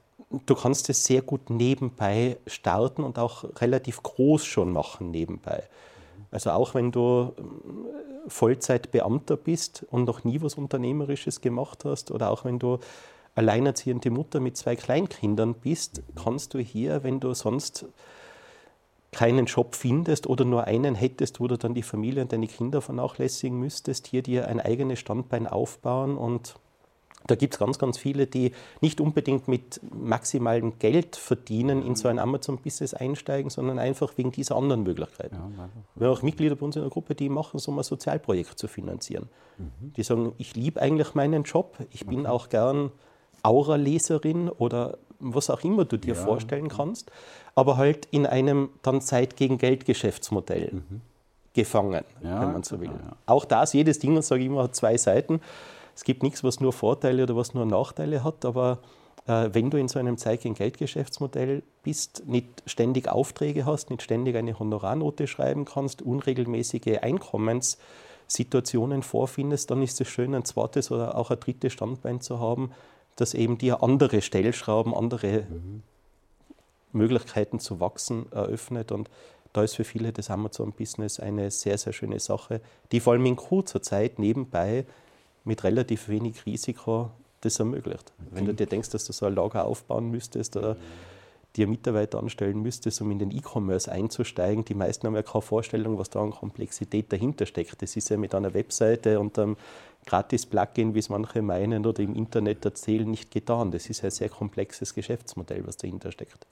du 0.47 0.55
kannst 0.55 0.89
es 0.91 1.05
sehr 1.05 1.23
gut 1.23 1.51
nebenbei 1.51 2.37
starten 2.47 3.03
und 3.03 3.19
auch 3.19 3.45
relativ 3.61 4.03
groß 4.03 4.45
schon 4.45 4.73
machen 4.73 5.11
nebenbei. 5.11 5.65
Also 6.31 6.51
auch 6.51 6.75
wenn 6.75 6.93
du 6.93 7.33
äh, 7.37 8.29
Vollzeitbeamter 8.29 9.37
bist 9.37 9.87
und 9.91 10.05
noch 10.05 10.25
nie 10.25 10.41
was 10.43 10.55
Unternehmerisches 10.55 11.41
gemacht 11.41 11.85
hast 11.85 12.11
oder 12.11 12.31
auch 12.31 12.45
wenn 12.45 12.59
du 12.59 12.79
alleinerziehende 13.35 14.11
Mutter 14.11 14.41
mit 14.41 14.57
zwei 14.57 14.77
Kleinkindern 14.77 15.55
bist, 15.55 16.03
kannst 16.23 16.55
du 16.55 16.59
hier, 16.59 17.05
wenn 17.05 17.21
du 17.21 17.33
sonst 17.35 17.87
keinen 19.13 19.47
Job 19.47 19.75
findest 19.75 20.27
oder 20.27 20.45
nur 20.45 20.65
einen 20.65 20.95
hättest, 20.95 21.41
wo 21.41 21.49
du 21.49 21.57
dann 21.57 21.75
die 21.75 21.83
Familie 21.83 22.23
und 22.23 22.33
deine 22.33 22.47
Kinder 22.47 22.81
vernachlässigen 22.81 23.59
müsstest, 23.59 24.07
hier 24.07 24.23
dir 24.23 24.49
ein 24.49 24.61
eigenes 24.61 24.99
Standbein 24.99 25.47
aufbauen 25.47 26.17
und 26.17 26.57
da 27.27 27.35
gibt 27.35 27.55
es 27.55 27.59
ganz, 27.59 27.79
ganz 27.79 27.99
viele, 27.99 28.27
die 28.27 28.53
nicht 28.81 29.01
unbedingt 29.01 29.49
mit 29.49 29.81
maximalem 29.93 30.79
Geld 30.79 31.17
verdienen, 31.17 31.85
in 31.85 31.95
so 31.95 32.09
ein 32.09 32.19
Amazon-Business 32.19 32.95
einsteigen, 32.95 33.51
sondern 33.51 33.79
einfach 33.79 34.17
wegen 34.17 34.33
dieser 34.33 34.57
anderen 34.57 34.83
Möglichkeiten. 34.83 35.35
Ja, 35.35 35.69
Wir 35.95 36.09
haben 36.09 36.17
auch 36.17 36.23
Mitglieder 36.23 36.57
bei 36.57 36.65
uns 36.65 36.77
in 36.77 36.83
der 36.83 36.91
Gruppe, 36.91 37.15
die 37.15 37.29
machen, 37.29 37.59
so 37.59 37.73
ein 37.73 37.83
Sozialprojekt 37.83 38.59
zu 38.59 38.67
finanzieren. 38.67 39.29
Mhm. 39.59 39.93
Die 39.95 40.03
sagen, 40.05 40.33
ich 40.39 40.55
liebe 40.55 40.81
eigentlich 40.81 41.15
meinen 41.15 41.43
Job, 41.43 41.77
ich 41.91 42.07
bin 42.07 42.21
okay. 42.21 42.29
auch 42.29 42.49
gern 42.49 42.93
Aura-Leserin 43.43 44.49
oder 44.49 44.97
was 45.21 45.51
auch 45.51 45.63
immer 45.65 45.85
du 45.85 45.97
dir 45.97 46.15
ja. 46.15 46.21
vorstellen 46.21 46.69
kannst, 46.69 47.11
aber 47.55 47.77
halt 47.77 48.07
in 48.11 48.27
einem 48.27 48.71
dann 48.83 49.01
Zeit 49.01 49.37
gegen 49.37 49.59
Geld-Geschäftsmodell 49.59 50.71
mhm. 50.73 51.01
gefangen, 51.55 52.05
ja, 52.23 52.43
wenn 52.43 52.53
man 52.53 52.63
so 52.63 52.81
will. 52.81 52.91
Auch 53.27 53.45
das, 53.45 53.73
jedes 53.73 53.99
Ding, 53.99 54.21
sage 54.23 54.43
ich 54.43 54.47
immer, 54.47 54.65
hat 54.65 54.77
zwei 54.77 54.97
Seiten. 54.97 55.41
Es 55.95 56.05
gibt 56.05 56.23
nichts, 56.23 56.45
was 56.45 56.61
nur 56.61 56.73
Vorteile 56.73 57.25
oder 57.25 57.37
was 57.37 57.55
nur 57.55 57.67
Nachteile 57.67 58.23
hat, 58.23 58.45
aber 58.45 58.79
äh, 59.29 59.51
wenn 59.53 59.71
du 59.71 59.77
in 59.77 59.89
so 59.89 59.99
einem 59.99 60.17
Zeit- 60.17 60.43
Geldgeschäftsmodell 60.43 61.63
bist, 61.83 62.23
nicht 62.27 62.63
ständig 62.67 63.09
Aufträge 63.09 63.67
hast, 63.67 63.91
nicht 63.91 64.03
ständig 64.03 64.37
eine 64.37 64.59
Honorarnote 64.59 65.27
schreiben 65.27 65.65
kannst, 65.65 66.03
unregelmäßige 66.03 66.99
Einkommenssituationen 67.03 69.03
vorfindest, 69.03 69.71
dann 69.71 69.83
ist 69.83 70.01
es 70.01 70.09
schön, 70.09 70.35
ein 70.35 70.45
zweites 70.45 70.91
oder 70.91 71.17
auch 71.17 71.31
ein 71.31 71.41
drittes 71.41 71.75
Standbein 71.75 72.21
zu 72.21 72.41
haben, 72.41 72.73
das 73.21 73.35
eben 73.35 73.59
dir 73.59 73.83
andere 73.83 74.23
Stellschrauben, 74.23 74.95
andere 74.95 75.43
mhm. 75.43 75.83
Möglichkeiten 76.93 77.59
zu 77.59 77.81
wachsen 77.81 78.31
eröffnet. 78.31 78.93
Und 78.93 79.11
da 79.53 79.65
ist 79.65 79.75
für 79.75 79.85
viele 79.85 80.13
das 80.13 80.31
Amazon-Business 80.31 81.19
eine 81.19 81.51
sehr, 81.51 81.79
sehr 81.79 81.93
schöne 81.93 82.21
Sache, 82.21 82.61
die 82.93 83.01
vor 83.01 83.15
allem 83.15 83.27
in 83.27 83.37
kurzer 83.37 83.83
Zeit 83.83 84.19
nebenbei 84.21 84.87
mit 85.45 85.65
relativ 85.65 86.09
wenig 86.09 86.47
Risiko 86.47 87.11
das 87.41 87.59
ermöglicht. 87.59 88.13
Okay. 88.19 88.29
Wenn 88.31 88.45
du 88.47 88.55
dir 88.55 88.67
denkst, 88.67 88.91
dass 88.91 89.05
du 89.05 89.13
so 89.13 89.27
ein 89.27 89.35
Lager 89.35 89.65
aufbauen 89.65 90.11
müsstest 90.11 90.57
oder 90.57 90.77
dir 91.57 91.67
Mitarbeiter 91.67 92.19
anstellen 92.19 92.63
müsstest, 92.63 93.01
um 93.01 93.11
in 93.11 93.19
den 93.19 93.33
E-Commerce 93.33 93.91
einzusteigen, 93.91 94.65
die 94.65 94.75
meisten 94.75 95.07
haben 95.07 95.17
ja 95.17 95.23
keine 95.23 95.43
Vorstellung, 95.43 95.99
was 95.99 96.11
da 96.11 96.23
an 96.23 96.31
Komplexität 96.31 97.13
dahinter 97.13 97.47
steckt. 97.47 97.83
Das 97.83 97.97
ist 97.97 98.11
ja 98.11 98.17
mit 98.17 98.35
einer 98.35 98.55
Webseite 98.55 99.19
und 99.19 99.39
einem 99.39 99.57
Gratis-Plugin, 100.09 100.95
wie 100.95 101.01
es 101.01 101.11
manche 101.11 101.43
meinen 101.43 101.85
oder 101.85 102.03
im 102.03 102.15
Internet 102.15 102.65
erzählen, 102.65 103.09
nicht 103.09 103.31
getan. 103.31 103.71
Das 103.71 103.91
ist 103.91 104.03
ein 104.03 104.11
sehr 104.11 104.31
komplexes 104.31 104.95
Geschäftsmodell, 104.95 105.67
was 105.67 105.77
dahinter 105.77 106.11
steckt. 106.11 106.47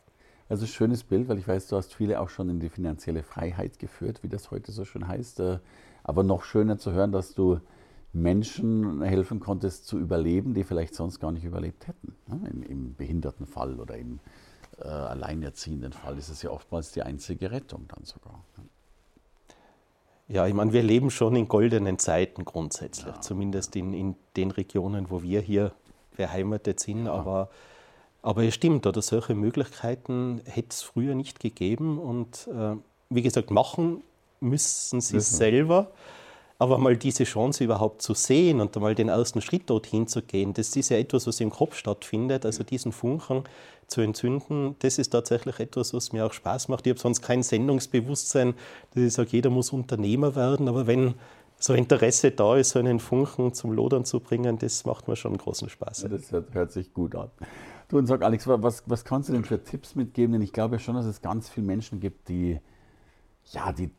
Also 0.48 0.66
schönes 0.66 1.02
Bild, 1.02 1.28
weil 1.28 1.38
ich 1.38 1.48
weiß, 1.48 1.66
du 1.68 1.76
hast 1.76 1.94
viele 1.94 2.20
auch 2.20 2.28
schon 2.28 2.50
in 2.50 2.60
die 2.60 2.68
finanzielle 2.68 3.22
Freiheit 3.22 3.78
geführt, 3.78 4.22
wie 4.22 4.28
das 4.28 4.50
heute 4.50 4.72
so 4.72 4.84
schön 4.84 5.08
heißt. 5.08 5.40
Äh, 5.40 5.58
aber 6.04 6.22
noch 6.22 6.44
schöner 6.44 6.78
zu 6.78 6.92
hören, 6.92 7.12
dass 7.12 7.34
du 7.34 7.60
Menschen 8.12 9.02
helfen 9.02 9.40
konntest 9.40 9.86
zu 9.86 9.98
überleben, 9.98 10.54
die 10.54 10.62
vielleicht 10.62 10.94
sonst 10.94 11.18
gar 11.18 11.32
nicht 11.32 11.44
überlebt 11.44 11.88
hätten. 11.88 12.14
Im, 12.50 12.62
Im 12.62 12.94
Behindertenfall 12.94 13.80
oder 13.80 13.96
im 13.96 14.20
äh, 14.78 14.86
alleinerziehenden 14.86 15.92
Fall 15.92 16.18
ist 16.18 16.28
es 16.28 16.42
ja 16.42 16.50
oftmals 16.50 16.92
die 16.92 17.02
einzige 17.02 17.50
Rettung 17.50 17.86
dann 17.88 18.04
sogar. 18.04 18.44
Ja, 20.28 20.47
ich 20.47 20.54
meine, 20.54 20.73
wir 20.73 20.83
leben 20.83 21.11
schon 21.11 21.37
in 21.37 21.47
goldenen 21.47 21.99
Zeiten 21.99 22.45
grundsätzlich, 22.45 23.14
ja. 23.14 23.21
zumindest 23.21 23.76
in, 23.76 23.92
in 23.92 24.16
den 24.37 24.50
Regionen, 24.50 25.09
wo 25.11 25.23
wir 25.23 25.40
hier 25.40 25.73
beheimatet 26.16 26.80
sind. 26.80 27.06
Ja. 27.06 27.12
Aber, 27.12 27.49
aber 28.23 28.42
es 28.45 28.54
stimmt, 28.54 28.87
oder 28.87 29.02
solche 29.02 29.35
Möglichkeiten 29.35 30.40
hätte 30.45 30.71
es 30.71 30.83
früher 30.83 31.14
nicht 31.14 31.38
gegeben. 31.38 31.99
Und 31.99 32.49
äh, 32.49 32.76
wie 33.09 33.23
gesagt, 33.23 33.50
machen 33.50 34.02
müssen 34.40 35.00
sie 35.00 35.18
es 35.18 35.37
selber. 35.37 35.92
Aber 36.58 36.78
mal 36.78 36.96
diese 36.96 37.25
Chance 37.25 37.64
überhaupt 37.64 38.00
zu 38.00 38.14
sehen 38.14 38.60
und 38.60 38.75
einmal 38.76 38.94
den 38.94 39.08
ersten 39.08 39.42
Schritt 39.42 39.68
dorthin 39.68 40.06
zu 40.06 40.22
gehen, 40.22 40.54
das 40.54 40.75
ist 40.75 40.88
ja 40.88 40.96
etwas, 40.96 41.26
was 41.26 41.40
im 41.40 41.50
Kopf 41.50 41.76
stattfindet. 41.76 42.46
Also 42.46 42.64
diesen 42.64 42.92
Funken 42.92 43.44
zu 43.86 44.00
entzünden, 44.00 44.75
das 44.78 44.98
ist 44.98 45.10
tatsächlich 45.10 45.60
etwas, 45.60 45.92
was 45.92 46.12
mir 46.12 46.25
auch 46.25 46.32
Spaß 46.32 46.68
macht. 46.68 46.86
Ich 46.86 46.90
habe 46.90 47.00
sonst 47.00 47.20
kein 47.20 47.42
Sendungsbewusstsein, 47.42 48.54
dass 48.94 49.02
ich 49.02 49.12
sage, 49.12 49.28
jeder 49.32 49.50
muss 49.50 49.70
Unternehmer 49.70 50.34
werden. 50.34 50.68
Aber 50.68 50.86
wenn 50.86 51.14
so 51.58 51.75
Interesse 51.75 52.30
da 52.30 52.56
ist, 52.56 52.70
so 52.70 52.78
einen 52.78 53.00
Funken 53.00 53.52
zum 53.52 53.72
Lodern 53.72 54.04
zu 54.04 54.20
bringen, 54.20 54.58
das 54.58 54.84
macht 54.84 55.08
mir 55.08 55.16
schon 55.16 55.36
großen 55.36 55.68
Spaß. 55.68 56.02
Ja, 56.02 56.08
das 56.08 56.32
hört 56.52 56.72
sich 56.72 56.92
gut 56.92 57.14
an. 57.14 57.30
Du 57.88 57.98
und 57.98 58.06
sag, 58.06 58.22
Alex, 58.22 58.46
was, 58.46 58.82
was 58.86 59.04
kannst 59.04 59.28
du 59.28 59.32
denn 59.32 59.44
für 59.44 59.62
Tipps 59.62 59.94
mitgeben? 59.94 60.32
Denn 60.32 60.42
ich 60.42 60.52
glaube 60.52 60.78
schon, 60.78 60.96
dass 60.96 61.06
es 61.06 61.22
ganz 61.22 61.48
viele 61.48 61.66
Menschen 61.66 62.00
gibt, 62.00 62.28
die, 62.28 62.58
ja, 63.52 63.72
die 63.72 63.90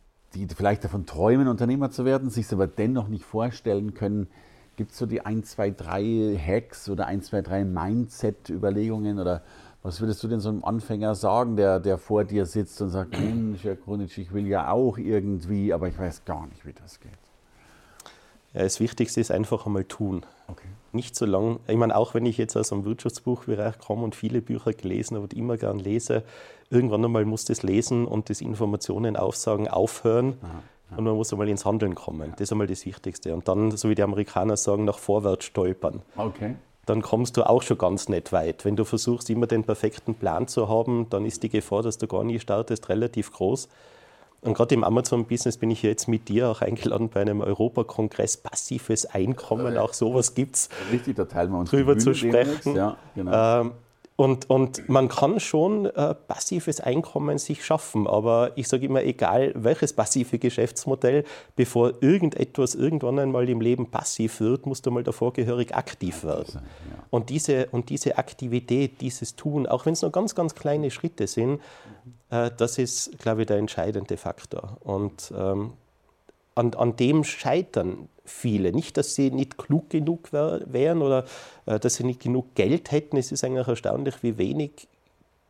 die 0.46 0.53
vielleicht 0.53 0.84
davon 0.84 1.06
träumen, 1.06 1.48
Unternehmer 1.48 1.89
zu 1.89 2.06
werden, 2.06 2.29
sich 2.29 2.46
es 2.46 2.53
aber 2.53 2.67
dennoch 2.67 3.08
nicht 3.08 3.25
vorstellen 3.25 3.94
können. 3.94 4.27
Gibt 4.75 4.91
es 4.91 4.98
so 4.98 5.06
die 5.06 5.22
1, 5.25 5.50
2, 5.51 5.72
3 5.72 6.38
Hacks 6.38 6.89
oder 6.89 7.08
1, 7.08 7.27
2, 7.27 7.41
3 7.41 7.65
Mindset-Überlegungen 7.65 9.20
oder 9.20 9.41
was 9.82 10.01
würdest 10.01 10.22
du 10.24 10.27
denn 10.27 10.39
so 10.39 10.50
einem 10.50 10.63
Anfänger 10.63 11.15
sagen, 11.15 11.56
der, 11.56 11.79
der 11.79 11.98
vor 11.98 12.25
dir 12.25 12.46
sitzt 12.46 12.82
und 12.82 12.89
sagt, 12.89 13.12
Mensch, 13.12 13.63
Herr 13.63 13.75
Kronitsch, 13.75 14.17
ich 14.17 14.34
will 14.34 14.46
ja 14.46 14.70
auch 14.70 14.98
irgendwie, 14.98 15.72
aber 15.74 15.88
ich 15.88 15.98
weiß 15.98 16.25
gar 16.25 16.46
nicht, 16.48 16.65
wie 16.65 16.74
das 16.74 17.00
geht? 17.00 17.12
Das 18.64 18.80
Wichtigste 18.80 19.22
ist 19.22 19.32
einfach 19.32 19.66
einmal 19.66 19.84
tun. 19.84 20.26
Okay. 20.48 20.68
Nicht 20.92 21.16
so 21.16 21.26
lang, 21.26 21.60
ich 21.68 21.76
meine, 21.76 21.96
auch 21.96 22.16
wenn 22.16 22.26
ich 22.26 22.38
jetzt 22.38 22.56
aus 22.56 22.72
einem 22.72 22.86
Wirtschaftsbuchbereich 22.86 23.78
komme 23.78 24.04
und 24.04 24.16
viele 24.16 24.42
Bücher 24.42 24.74
gelesen 24.74 25.16
habe 25.16 25.24
und 25.26 25.34
immer 25.36 25.58
gern 25.58 25.78
lese, 25.78 26.24
irgendwann 26.72 27.06
einmal 27.06 27.26
muss 27.26 27.46
das 27.46 27.62
Lesen 27.62 28.06
und 28.06 28.30
das 28.32 28.42
Informationen 28.42 29.16
aufsagen 29.16 29.68
aufhören. 29.68 30.38
Aha, 30.42 30.50
aha. 30.90 30.98
Und 30.98 31.04
man 31.04 31.16
muss 31.16 31.32
einmal 31.32 31.50
ins 31.50 31.66
Handeln 31.66 31.94
kommen. 31.94 32.32
Das 32.32 32.42
ist 32.42 32.52
einmal 32.52 32.66
das 32.66 32.86
Wichtigste. 32.86 33.36
Und 33.36 33.48
dann, 33.48 33.72
so 33.72 33.90
wie 33.90 33.96
die 33.96 34.04
Amerikaner 34.04 34.58
sagen, 34.58 34.86
nach 34.86 34.98
vorwärts 34.98 35.46
stolpern. 35.46 36.02
Okay. 36.16 36.56
dann 36.88 37.02
kommst 37.02 37.38
du 37.38 37.44
auch 37.44 37.62
schon 37.62 37.78
ganz 37.78 38.10
nicht 38.10 38.32
weit. 38.32 38.66
Wenn 38.66 38.76
du 38.78 38.86
versuchst, 38.86 39.30
immer 39.30 39.46
den 39.46 39.66
perfekten 39.66 40.16
Plan 40.16 40.48
zu 40.48 40.68
haben, 40.70 41.10
dann 41.10 41.26
ist 41.26 41.44
die 41.44 41.50
Gefahr, 41.50 41.84
dass 41.84 41.98
du 41.98 42.08
gar 42.08 42.24
nie 42.24 42.40
startest, 42.40 42.90
relativ 42.90 43.32
groß. 43.34 43.68
Und 44.48 44.54
gerade 44.54 44.74
im 44.75 44.84
Amazon-Business 44.84 45.58
bin 45.58 45.72
ich 45.72 45.84
jetzt 45.84 46.08
mit 46.08 46.30
dir 46.30 46.50
auch 46.50 46.62
eingeladen 46.62 47.10
bei 47.10 47.22
einem 47.22 47.42
Europakongress 47.42 48.38
passives 48.38 49.06
Einkommen, 49.06 49.77
auch 49.77 49.94
sowas 49.94 50.36
gibt 50.36 50.56
es. 50.56 50.70
Richtig, 50.92 51.18
da 51.18 51.25
teilen 51.25 51.51
wir 51.51 51.60
uns 51.60 51.70
drüber 51.70 51.98
zu 51.98 52.13
sprechen. 52.13 52.75
Ja, 52.75 52.98
genau. 53.13 53.62
ähm, 53.62 53.72
und, 54.18 54.50
und 54.50 54.90
man 54.90 55.10
kann 55.10 55.40
schon 55.40 55.86
äh, 55.86 56.16
passives 56.16 56.82
Einkommen 56.82 57.38
sich 57.38 57.64
schaffen, 57.64 58.08
aber 58.08 58.52
ich 58.56 58.68
sage 58.68 58.88
immer, 58.88 59.04
egal 59.04 59.52
welches 59.56 59.94
passive 59.94 60.40
Geschäftsmodell, 60.40 61.24
bevor 61.56 62.02
irgendetwas 62.02 62.74
irgendwann 62.74 63.20
einmal 63.20 63.48
im 63.48 63.62
Leben 63.62 63.92
passiv 63.92 64.40
wird, 64.40 64.66
musst 64.66 64.88
du 64.88 64.92
mal 64.92 65.04
davor 65.04 65.34
gehörig 65.34 65.76
aktiv 65.76 66.24
werden. 66.24 66.62
Und, 67.12 67.30
diese, 67.30 67.68
und 67.68 67.90
diese 67.90 68.18
Aktivität, 68.18 69.02
dieses 69.02 69.36
Tun, 69.36 69.68
auch 69.68 69.86
wenn 69.86 69.94
es 69.94 70.02
nur 70.02 70.12
ganz, 70.12 70.34
ganz 70.34 70.56
kleine 70.56 70.90
Schritte 70.90 71.28
sind, 71.28 71.62
äh, 72.32 72.50
das 72.58 72.80
ist, 72.80 73.20
glaube 73.20 73.42
ich, 73.42 73.48
der 73.48 73.58
entscheidende 73.58 74.18
Faktor. 74.18 74.78
Und 74.80 75.32
ähm, 75.38 75.74
an, 76.58 76.74
an 76.74 76.96
dem 76.96 77.24
scheitern 77.24 78.10
viele. 78.26 78.72
Nicht, 78.72 78.98
dass 78.98 79.16
sie 79.16 79.32
nicht 79.32 79.58
klug 79.58 79.90
genug 79.90 80.34
wär, 80.34 80.62
wären 80.66 81.02
oder 81.02 81.26
äh, 81.66 81.80
dass 81.80 81.96
sie 81.96 82.04
nicht 82.04 82.20
genug 82.20 82.56
Geld 82.56 82.92
hätten. 82.92 83.18
Es 83.18 83.32
ist 83.32 83.44
eigentlich 83.44 83.68
erstaunlich, 83.68 84.16
wie 84.22 84.38
wenig 84.38 84.88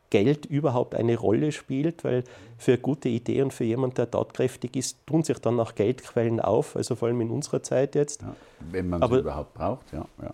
Geld 0.10 0.46
überhaupt 0.46 0.96
eine 0.96 1.18
Rolle 1.18 1.52
spielt, 1.52 2.04
weil 2.04 2.24
für 2.58 2.74
eine 2.74 2.82
gute 2.82 3.10
Idee 3.10 3.42
und 3.42 3.54
für 3.54 3.66
jemanden, 3.66 3.96
der 3.96 4.10
tatkräftig 4.10 4.76
ist, 4.76 4.98
tun 5.06 5.24
sich 5.24 5.40
dann 5.40 5.60
auch 5.60 5.76
Geldquellen 5.76 6.40
auf, 6.40 6.76
also 6.76 6.96
vor 6.96 7.10
allem 7.10 7.20
in 7.22 7.30
unserer 7.30 7.62
Zeit 7.62 7.96
jetzt. 7.96 8.22
Ja, 8.22 8.36
wenn 8.72 8.90
man 8.90 9.02
sie 9.06 9.18
überhaupt 9.18 9.54
braucht, 9.54 9.92
ja, 9.92 10.06
ja. 10.22 10.34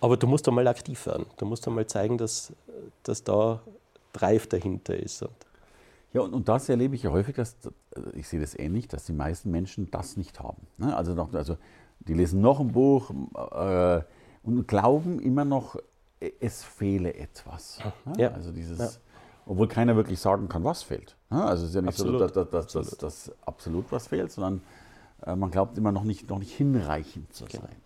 Aber 0.00 0.16
du 0.16 0.26
musst 0.26 0.46
einmal 0.48 0.66
aktiv 0.66 1.06
werden. 1.06 1.26
Du 1.38 1.46
musst 1.46 1.66
einmal 1.66 1.86
zeigen, 1.86 2.18
dass, 2.18 2.52
dass 3.04 3.22
da 3.24 3.62
Drive 4.12 4.48
dahinter 4.48 4.96
ist. 4.96 5.22
Und 5.22 5.30
ja, 6.12 6.20
und, 6.20 6.32
und, 6.32 6.48
das 6.48 6.68
erlebe 6.68 6.94
ich 6.94 7.02
ja 7.02 7.10
häufig, 7.10 7.34
dass, 7.34 7.56
ich 8.14 8.28
sehe 8.28 8.40
das 8.40 8.58
ähnlich, 8.58 8.88
dass 8.88 9.04
die 9.04 9.12
meisten 9.12 9.50
Menschen 9.50 9.90
das 9.90 10.16
nicht 10.16 10.40
haben. 10.40 10.66
Ne? 10.78 10.96
Also, 10.96 11.14
noch, 11.14 11.32
also 11.34 11.56
die 12.00 12.14
lesen 12.14 12.40
noch 12.40 12.60
ein 12.60 12.72
Buch 12.72 13.10
äh, 13.10 14.02
und 14.42 14.66
glauben 14.66 15.20
immer 15.20 15.44
noch, 15.44 15.76
es 16.40 16.62
fehle 16.62 17.14
etwas. 17.14 17.80
Ne? 18.04 18.14
Ja. 18.18 18.30
Also 18.30 18.52
dieses, 18.52 18.78
ja. 18.78 18.88
obwohl 19.46 19.68
keiner 19.68 19.96
wirklich 19.96 20.20
sagen 20.20 20.48
kann, 20.48 20.64
was 20.64 20.82
fehlt. 20.82 21.16
Ne? 21.30 21.44
Also 21.44 21.64
es 21.64 21.70
ist 21.70 21.74
ja 21.74 21.82
nicht 21.82 21.90
absolut. 21.90 22.20
so, 22.20 22.26
dass, 22.26 22.32
dass, 22.32 22.50
dass, 22.50 22.76
absolut. 22.76 23.02
dass, 23.02 23.32
absolut 23.46 23.84
was 23.90 24.06
fehlt, 24.06 24.32
sondern 24.32 24.62
äh, 25.26 25.36
man 25.36 25.50
glaubt 25.50 25.76
immer 25.78 25.92
noch 25.92 26.04
nicht, 26.04 26.28
noch 26.28 26.38
nicht 26.38 26.52
hinreichend 26.52 27.32
zu 27.34 27.44
genau. 27.46 27.64
sein. 27.64 27.76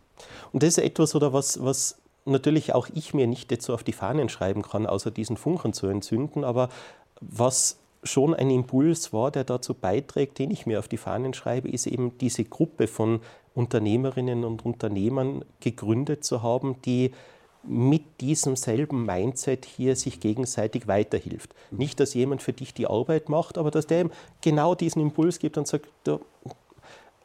Und 0.52 0.62
das 0.62 0.70
ist 0.70 0.78
etwas, 0.78 1.14
oder 1.14 1.32
was, 1.32 1.62
was 1.62 2.00
natürlich 2.24 2.74
auch 2.74 2.88
ich 2.92 3.14
mir 3.14 3.26
nicht 3.26 3.50
jetzt 3.50 3.64
so 3.64 3.74
auf 3.74 3.84
die 3.84 3.92
Fahnen 3.92 4.28
schreiben 4.28 4.62
kann, 4.62 4.86
außer 4.86 5.10
diesen 5.10 5.36
Funken 5.36 5.72
zu 5.72 5.86
entzünden, 5.86 6.44
aber 6.44 6.68
was 7.20 7.78
schon 8.08 8.34
ein 8.34 8.50
Impuls 8.50 9.12
war, 9.12 9.30
der 9.30 9.44
dazu 9.44 9.74
beiträgt, 9.74 10.38
den 10.38 10.50
ich 10.50 10.66
mir 10.66 10.78
auf 10.78 10.88
die 10.88 10.96
Fahnen 10.96 11.34
schreibe, 11.34 11.68
ist 11.68 11.86
eben 11.86 12.18
diese 12.18 12.44
Gruppe 12.44 12.86
von 12.86 13.20
Unternehmerinnen 13.54 14.44
und 14.44 14.64
Unternehmern 14.64 15.44
gegründet 15.60 16.24
zu 16.24 16.42
haben, 16.42 16.76
die 16.82 17.12
mit 17.64 18.20
diesem 18.20 18.56
selben 18.56 19.04
Mindset 19.04 19.64
hier 19.64 19.96
sich 19.96 20.20
gegenseitig 20.20 20.86
weiterhilft. 20.86 21.54
Nicht, 21.70 22.00
dass 22.00 22.14
jemand 22.14 22.42
für 22.42 22.52
dich 22.52 22.72
die 22.72 22.86
Arbeit 22.86 23.28
macht, 23.28 23.58
aber 23.58 23.70
dass 23.70 23.86
der 23.86 24.02
ihm 24.02 24.10
genau 24.40 24.74
diesen 24.74 25.02
Impuls 25.02 25.38
gibt 25.38 25.58
und 25.58 25.66
sagt, 25.66 25.88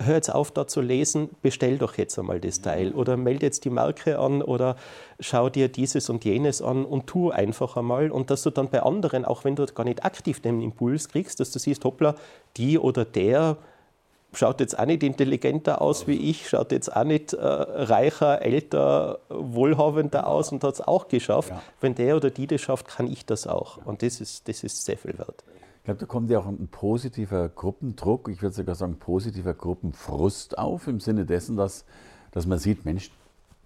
hör 0.06 0.16
jetzt 0.16 0.34
auf, 0.34 0.52
da 0.52 0.68
zu 0.68 0.82
lesen, 0.82 1.30
bestell 1.42 1.78
doch 1.78 1.98
jetzt 1.98 2.18
einmal 2.18 2.40
das 2.40 2.62
Teil 2.62 2.92
oder 2.92 3.18
melde 3.18 3.46
jetzt 3.46 3.66
die 3.66 3.70
Marke 3.70 4.20
an 4.20 4.42
oder 4.42 4.76
schau 5.20 5.50
dir 5.50 5.68
dieses 5.68 6.10
und 6.10 6.26
jenes 6.26 6.62
an 6.62 6.86
und 6.86 7.08
tu 7.08 7.32
einfach 7.32 7.78
einmal 7.78 8.12
und 8.12 8.30
dass 8.30 8.44
du 8.44 8.50
dann 8.50 8.70
bei 8.70 8.84
anderen, 8.84 9.26
auch 9.26 9.44
wenn 9.44 9.56
du 9.56 9.66
gar 9.66 9.84
nicht 9.84 10.06
aktiv 10.06 10.42
den 10.42 10.62
Impuls 10.62 11.10
kriegst, 11.10 11.40
dass 11.40 11.52
du 11.52 11.60
siehst, 11.60 11.84
hoppla, 11.86 12.16
die 12.58 12.78
oder 12.78 13.06
der 13.06 13.58
schaut 14.34 14.60
jetzt 14.60 14.78
auch 14.78 14.86
nicht 14.86 15.04
intelligenter 15.04 15.82
aus 15.82 16.08
wie 16.08 16.30
ich, 16.30 16.50
schaut 16.50 16.72
jetzt 16.72 16.96
auch 16.96 17.04
nicht 17.04 17.34
äh, 17.34 17.46
reicher, 17.46 18.42
älter, 18.42 19.20
wohlhabender 19.30 20.28
aus 20.28 20.52
und 20.52 20.64
hat 20.64 20.76
es 20.76 20.82
auch 20.82 21.08
geschafft. 21.08 21.50
Ja. 21.50 21.62
Wenn 21.82 21.96
der 21.96 22.16
oder 22.16 22.30
die 22.30 22.48
das 22.48 22.62
schafft, 22.62 22.88
kann 22.88 23.12
ich 23.12 23.26
das 23.26 23.48
auch. 23.48 23.78
Und 23.86 24.02
das 24.02 24.22
ist, 24.22 24.48
das 24.48 24.64
ist 24.64 24.86
sehr 24.86 24.98
viel 24.98 25.18
wert. 25.18 25.44
Ich 25.84 25.86
glaube, 25.86 26.00
da 26.00 26.06
kommt 26.06 26.30
ja 26.30 26.40
auch 26.40 26.46
ein 26.46 26.70
positiver 26.70 27.50
Gruppendruck, 27.50 28.30
ich 28.30 28.42
würde 28.42 28.56
sogar 28.56 28.74
sagen 28.74 29.00
positiver 29.00 29.54
Gruppenfrust 29.54 30.58
auf, 30.58 30.88
im 30.88 31.02
Sinne 31.02 31.26
dessen, 31.26 31.58
dass, 31.58 31.84
dass 32.32 32.46
man 32.46 32.58
sieht, 32.58 32.86
Mensch, 32.86 33.12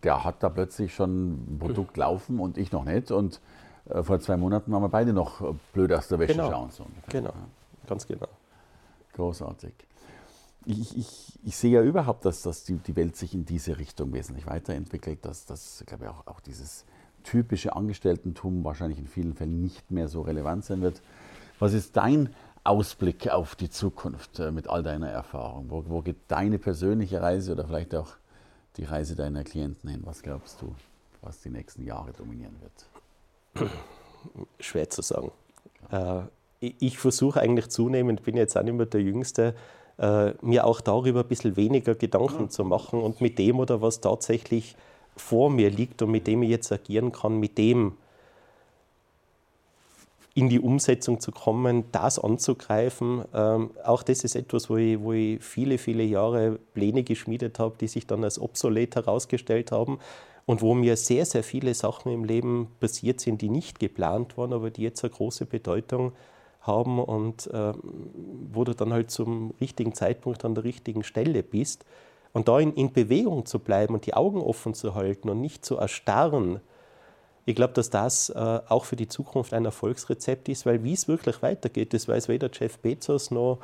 der 0.01 0.23
hat 0.23 0.41
da 0.41 0.49
plötzlich 0.49 0.95
schon 0.95 1.33
ein 1.33 1.59
Produkt 1.59 1.95
laufen 1.95 2.39
und 2.39 2.57
ich 2.57 2.71
noch 2.71 2.85
nicht. 2.85 3.11
Und 3.11 3.39
äh, 3.87 4.01
vor 4.01 4.19
zwei 4.19 4.35
Monaten 4.35 4.71
waren 4.71 4.81
wir 4.81 4.89
beide 4.89 5.13
noch 5.13 5.53
blöd 5.73 5.93
aus 5.93 6.07
der 6.07 6.17
Wäsche 6.17 6.33
genau. 6.33 6.49
schauen. 6.49 6.71
So 6.71 6.87
genau, 7.07 7.33
ganz 7.85 8.07
genau. 8.07 8.29
Großartig. 9.13 9.73
Ich, 10.65 10.97
ich, 10.97 11.39
ich, 11.43 11.55
sehe 11.55 11.71
ja 11.71 11.83
überhaupt, 11.83 12.25
dass, 12.25 12.41
dass 12.41 12.63
die, 12.63 12.77
die 12.77 12.95
Welt 12.95 13.15
sich 13.15 13.35
in 13.35 13.45
diese 13.45 13.77
Richtung 13.77 14.11
wesentlich 14.11 14.47
weiterentwickelt, 14.47 15.23
dass, 15.23 15.45
dass 15.45 15.83
glaube 15.85 16.05
ich, 16.05 16.09
auch, 16.09 16.25
auch 16.25 16.39
dieses 16.39 16.83
typische 17.21 17.75
Angestelltentum 17.75 18.63
wahrscheinlich 18.63 18.97
in 18.97 19.05
vielen 19.05 19.35
Fällen 19.35 19.61
nicht 19.61 19.91
mehr 19.91 20.07
so 20.07 20.21
relevant 20.21 20.65
sein 20.65 20.81
wird. 20.81 21.03
Was 21.59 21.73
ist 21.73 21.97
dein 21.97 22.33
Ausblick 22.63 23.29
auf 23.29 23.55
die 23.55 23.69
Zukunft 23.69 24.39
äh, 24.39 24.51
mit 24.51 24.69
all 24.69 24.83
deiner 24.83 25.09
Erfahrung? 25.09 25.65
Wo, 25.69 25.83
wo 25.87 26.01
geht 26.01 26.17
deine 26.27 26.59
persönliche 26.59 27.21
Reise 27.21 27.53
oder 27.53 27.65
vielleicht 27.65 27.95
auch 27.95 28.13
die 28.77 28.83
Reise 28.83 29.15
deiner 29.15 29.43
Klienten 29.43 29.89
hin? 29.89 30.01
Was 30.03 30.21
glaubst 30.21 30.61
du, 30.61 30.75
was 31.21 31.41
die 31.41 31.49
nächsten 31.49 31.83
Jahre 31.83 32.11
dominieren 32.13 32.55
wird? 32.61 33.69
Schwer 34.59 34.89
zu 34.89 35.01
sagen. 35.01 35.31
Äh, 35.91 36.21
ich 36.59 36.97
versuche 36.97 37.39
eigentlich 37.39 37.69
zunehmend, 37.69 38.23
bin 38.23 38.35
jetzt 38.35 38.57
auch 38.57 38.63
nicht 38.63 38.73
mehr 38.73 38.87
der 38.87 39.01
Jüngste, 39.01 39.55
äh, 39.97 40.33
mir 40.41 40.65
auch 40.65 40.81
darüber 40.81 41.21
ein 41.21 41.27
bisschen 41.27 41.55
weniger 41.55 41.95
Gedanken 41.95 42.43
ja. 42.43 42.49
zu 42.49 42.63
machen 42.63 43.01
und 43.01 43.21
mit 43.21 43.39
dem 43.39 43.59
oder 43.59 43.81
was 43.81 44.01
tatsächlich 44.01 44.75
vor 45.15 45.49
mir 45.49 45.69
liegt 45.69 46.01
und 46.01 46.11
mit 46.11 46.27
dem 46.27 46.43
ich 46.43 46.49
jetzt 46.49 46.71
agieren 46.71 47.11
kann, 47.11 47.39
mit 47.39 47.57
dem 47.57 47.97
in 50.37 50.49
die 50.49 50.59
Umsetzung 50.59 51.19
zu 51.19 51.31
kommen, 51.31 51.85
das 51.91 52.19
anzugreifen. 52.19 53.25
Ähm, 53.33 53.71
auch 53.83 54.03
das 54.03 54.23
ist 54.23 54.35
etwas, 54.35 54.69
wo 54.69 54.77
ich, 54.77 55.01
wo 55.01 55.11
ich 55.11 55.43
viele, 55.43 55.79
viele 55.79 56.03
Jahre 56.03 56.59
Pläne 56.75 57.01
geschmiedet 57.01 57.57
habe, 57.57 57.75
die 57.81 57.87
sich 57.87 58.05
dann 58.05 58.23
als 58.23 58.39
obsolet 58.39 58.95
herausgestellt 58.95 59.71
haben 59.71 59.97
und 60.45 60.61
wo 60.61 60.75
mir 60.75 60.95
sehr, 60.95 61.25
sehr 61.25 61.41
viele 61.41 61.73
Sachen 61.73 62.11
im 62.11 62.23
Leben 62.23 62.67
passiert 62.79 63.19
sind, 63.19 63.41
die 63.41 63.49
nicht 63.49 63.79
geplant 63.79 64.37
waren, 64.37 64.53
aber 64.53 64.69
die 64.69 64.83
jetzt 64.83 65.03
eine 65.03 65.11
große 65.11 65.47
Bedeutung 65.47 66.11
haben 66.61 66.99
und 66.99 67.47
äh, 67.47 67.73
wo 68.53 68.63
du 68.63 68.75
dann 68.75 68.93
halt 68.93 69.09
zum 69.09 69.55
richtigen 69.59 69.95
Zeitpunkt 69.95 70.45
an 70.45 70.53
der 70.53 70.65
richtigen 70.65 71.03
Stelle 71.03 71.41
bist. 71.41 71.83
Und 72.31 72.47
da 72.47 72.59
in, 72.59 72.75
in 72.75 72.93
Bewegung 72.93 73.47
zu 73.47 73.57
bleiben 73.57 73.95
und 73.95 74.05
die 74.05 74.13
Augen 74.13 74.41
offen 74.41 74.75
zu 74.75 74.93
halten 74.93 75.31
und 75.31 75.41
nicht 75.41 75.65
zu 75.65 75.77
erstarren, 75.77 76.59
ich 77.47 77.55
glaube, 77.55 77.73
dass 77.73 77.89
das 77.89 78.29
äh, 78.29 78.59
auch 78.67 78.83
für 78.83 78.97
die 78.97 79.07
Zukunft 79.07 79.53
ein 79.53 79.63
Erfolgsrezept 79.63 80.49
ist, 80.49 80.65
weil 80.65 80.83
wie 80.83 80.91
es 80.91 81.07
wirklich 81.07 81.41
weitergeht, 81.41 81.93
das 81.93 82.05
weiß 82.05 82.27
weder 82.27 82.49
Jeff 82.51 82.77
Bezos 82.79 83.31
noch 83.31 83.59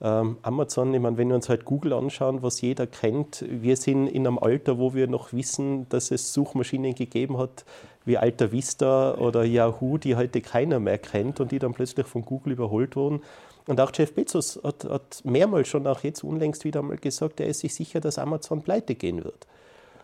ähm, 0.00 0.38
Amazon. 0.40 0.94
Ich 0.94 1.00
meine, 1.00 1.18
wenn 1.18 1.28
wir 1.28 1.34
uns 1.34 1.50
halt 1.50 1.66
Google 1.66 1.92
anschauen, 1.92 2.42
was 2.42 2.62
jeder 2.62 2.86
kennt, 2.86 3.44
wir 3.46 3.76
sind 3.76 4.06
in 4.06 4.26
einem 4.26 4.38
Alter, 4.38 4.78
wo 4.78 4.94
wir 4.94 5.06
noch 5.06 5.34
wissen, 5.34 5.86
dass 5.90 6.10
es 6.12 6.32
Suchmaschinen 6.32 6.94
gegeben 6.94 7.36
hat 7.36 7.66
wie 8.06 8.16
Alta 8.16 8.52
Vista 8.52 9.16
oder 9.16 9.44
Yahoo, 9.44 9.98
die 9.98 10.16
heute 10.16 10.40
keiner 10.40 10.80
mehr 10.80 10.96
kennt 10.96 11.38
und 11.38 11.52
die 11.52 11.58
dann 11.58 11.74
plötzlich 11.74 12.06
von 12.06 12.24
Google 12.24 12.54
überholt 12.54 12.96
wurden. 12.96 13.20
Und 13.66 13.82
auch 13.82 13.92
Jeff 13.94 14.14
Bezos 14.14 14.58
hat, 14.64 14.84
hat 14.84 15.20
mehrmals 15.24 15.68
schon 15.68 15.86
auch 15.86 16.02
jetzt 16.04 16.24
unlängst 16.24 16.64
wieder 16.64 16.80
einmal 16.80 16.96
gesagt, 16.96 17.40
er 17.40 17.48
ist 17.48 17.60
sich 17.60 17.74
sicher, 17.74 18.00
dass 18.00 18.18
Amazon 18.18 18.62
pleite 18.62 18.94
gehen 18.94 19.22
wird. 19.24 19.46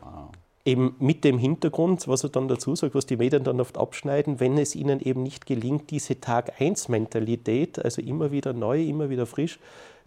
Wow 0.02 0.32
eben 0.64 0.94
mit 0.98 1.24
dem 1.24 1.38
Hintergrund, 1.38 2.06
was 2.06 2.22
er 2.22 2.30
dann 2.30 2.48
dazu 2.48 2.74
sagt, 2.76 2.94
was 2.94 3.06
die 3.06 3.16
Medien 3.16 3.44
dann 3.44 3.60
oft 3.60 3.76
abschneiden, 3.78 4.38
wenn 4.38 4.56
es 4.58 4.76
ihnen 4.76 5.00
eben 5.00 5.22
nicht 5.22 5.46
gelingt, 5.46 5.90
diese 5.90 6.20
Tag-1-Mentalität, 6.20 7.84
also 7.84 8.00
immer 8.00 8.30
wieder 8.30 8.52
neu, 8.52 8.82
immer 8.82 9.10
wieder 9.10 9.26
frisch 9.26 9.58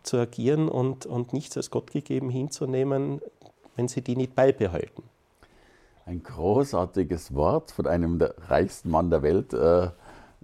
zu 0.03 0.17
agieren 0.17 0.69
und, 0.69 1.05
und 1.05 1.33
nichts 1.33 1.57
als 1.57 1.71
Gott 1.71 1.91
gegeben 1.91 2.29
hinzunehmen, 2.29 3.21
wenn 3.75 3.87
sie 3.87 4.01
die 4.01 4.15
nicht 4.15 4.35
beibehalten. 4.35 5.03
Ein 6.05 6.21
großartiges 6.21 7.33
Wort 7.33 7.71
von 7.71 7.87
einem 7.87 8.19
der 8.19 8.35
reichsten 8.47 8.89
Mann 8.89 9.09
der 9.09 9.23
Welt. 9.23 9.53
Äh, 9.53 9.89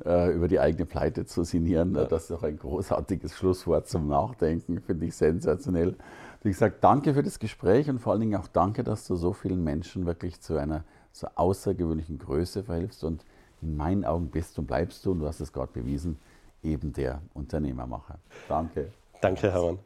äh 0.04 0.34
über 0.34 0.48
die 0.48 0.60
eigene 0.60 0.88
Pleite 0.88 1.26
zu 1.26 1.44
sinnieren. 1.44 1.94
Ja. 1.94 2.06
Das 2.06 2.24
ist 2.24 2.32
auch 2.32 2.42
ein 2.42 2.58
großartiges 2.58 3.36
Schlusswort 3.36 3.88
zum 3.88 4.08
Nachdenken, 4.08 4.82
finde 4.82 5.06
ich 5.06 5.16
sensationell. 5.16 5.96
Wie 6.44 6.50
gesagt, 6.50 6.84
danke 6.84 7.14
für 7.14 7.22
das 7.22 7.38
Gespräch 7.38 7.88
und 7.88 8.00
vor 8.00 8.14
allen 8.14 8.22
Dingen 8.22 8.36
auch 8.36 8.48
danke, 8.48 8.84
dass 8.84 9.06
du 9.06 9.16
so 9.16 9.32
vielen 9.32 9.64
Menschen 9.64 10.08
wirklich 10.08 10.42
zu 10.42 10.58
einer 10.58 10.84
so 11.12 11.28
außergewöhnlichen 11.36 12.18
Größe 12.18 12.64
verhilfst 12.64 13.04
und 13.04 13.24
in 13.62 13.78
meinen 13.78 14.04
Augen 14.04 14.32
bist 14.32 14.58
und 14.58 14.66
bleibst 14.66 15.06
du, 15.06 15.12
und 15.12 15.20
du 15.20 15.28
hast 15.28 15.40
es 15.40 15.54
gerade 15.54 15.72
bewiesen, 15.72 16.18
eben 16.64 16.94
der 16.94 17.22
Unternehmermacher. 17.36 18.18
Danke. 18.50 18.92
Danke, 19.22 19.52
Hermann. 19.52 19.78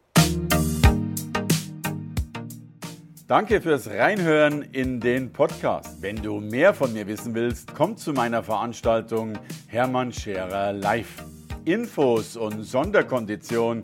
Danke 3.28 3.60
fürs 3.60 3.89
Reinhören 3.89 4.62
in 4.62 5.02
den 5.02 5.34
Podcast. 5.34 6.02
Wenn 6.02 6.15
du 6.15 6.39
mehr 6.39 6.74
von 6.74 6.94
mir 6.94 7.06
wissen 7.06 7.34
willst, 7.34 7.76
komm 7.76 7.98
zu 7.98 8.13
meiner 8.13 8.44
Veranstaltung 8.44 9.34
Hermann 9.68 10.13
Scherer 10.13 10.72
Live. 10.72 11.26
Infos 11.65 12.38
und 12.38 12.63
Sonderkonditionen 12.63 13.84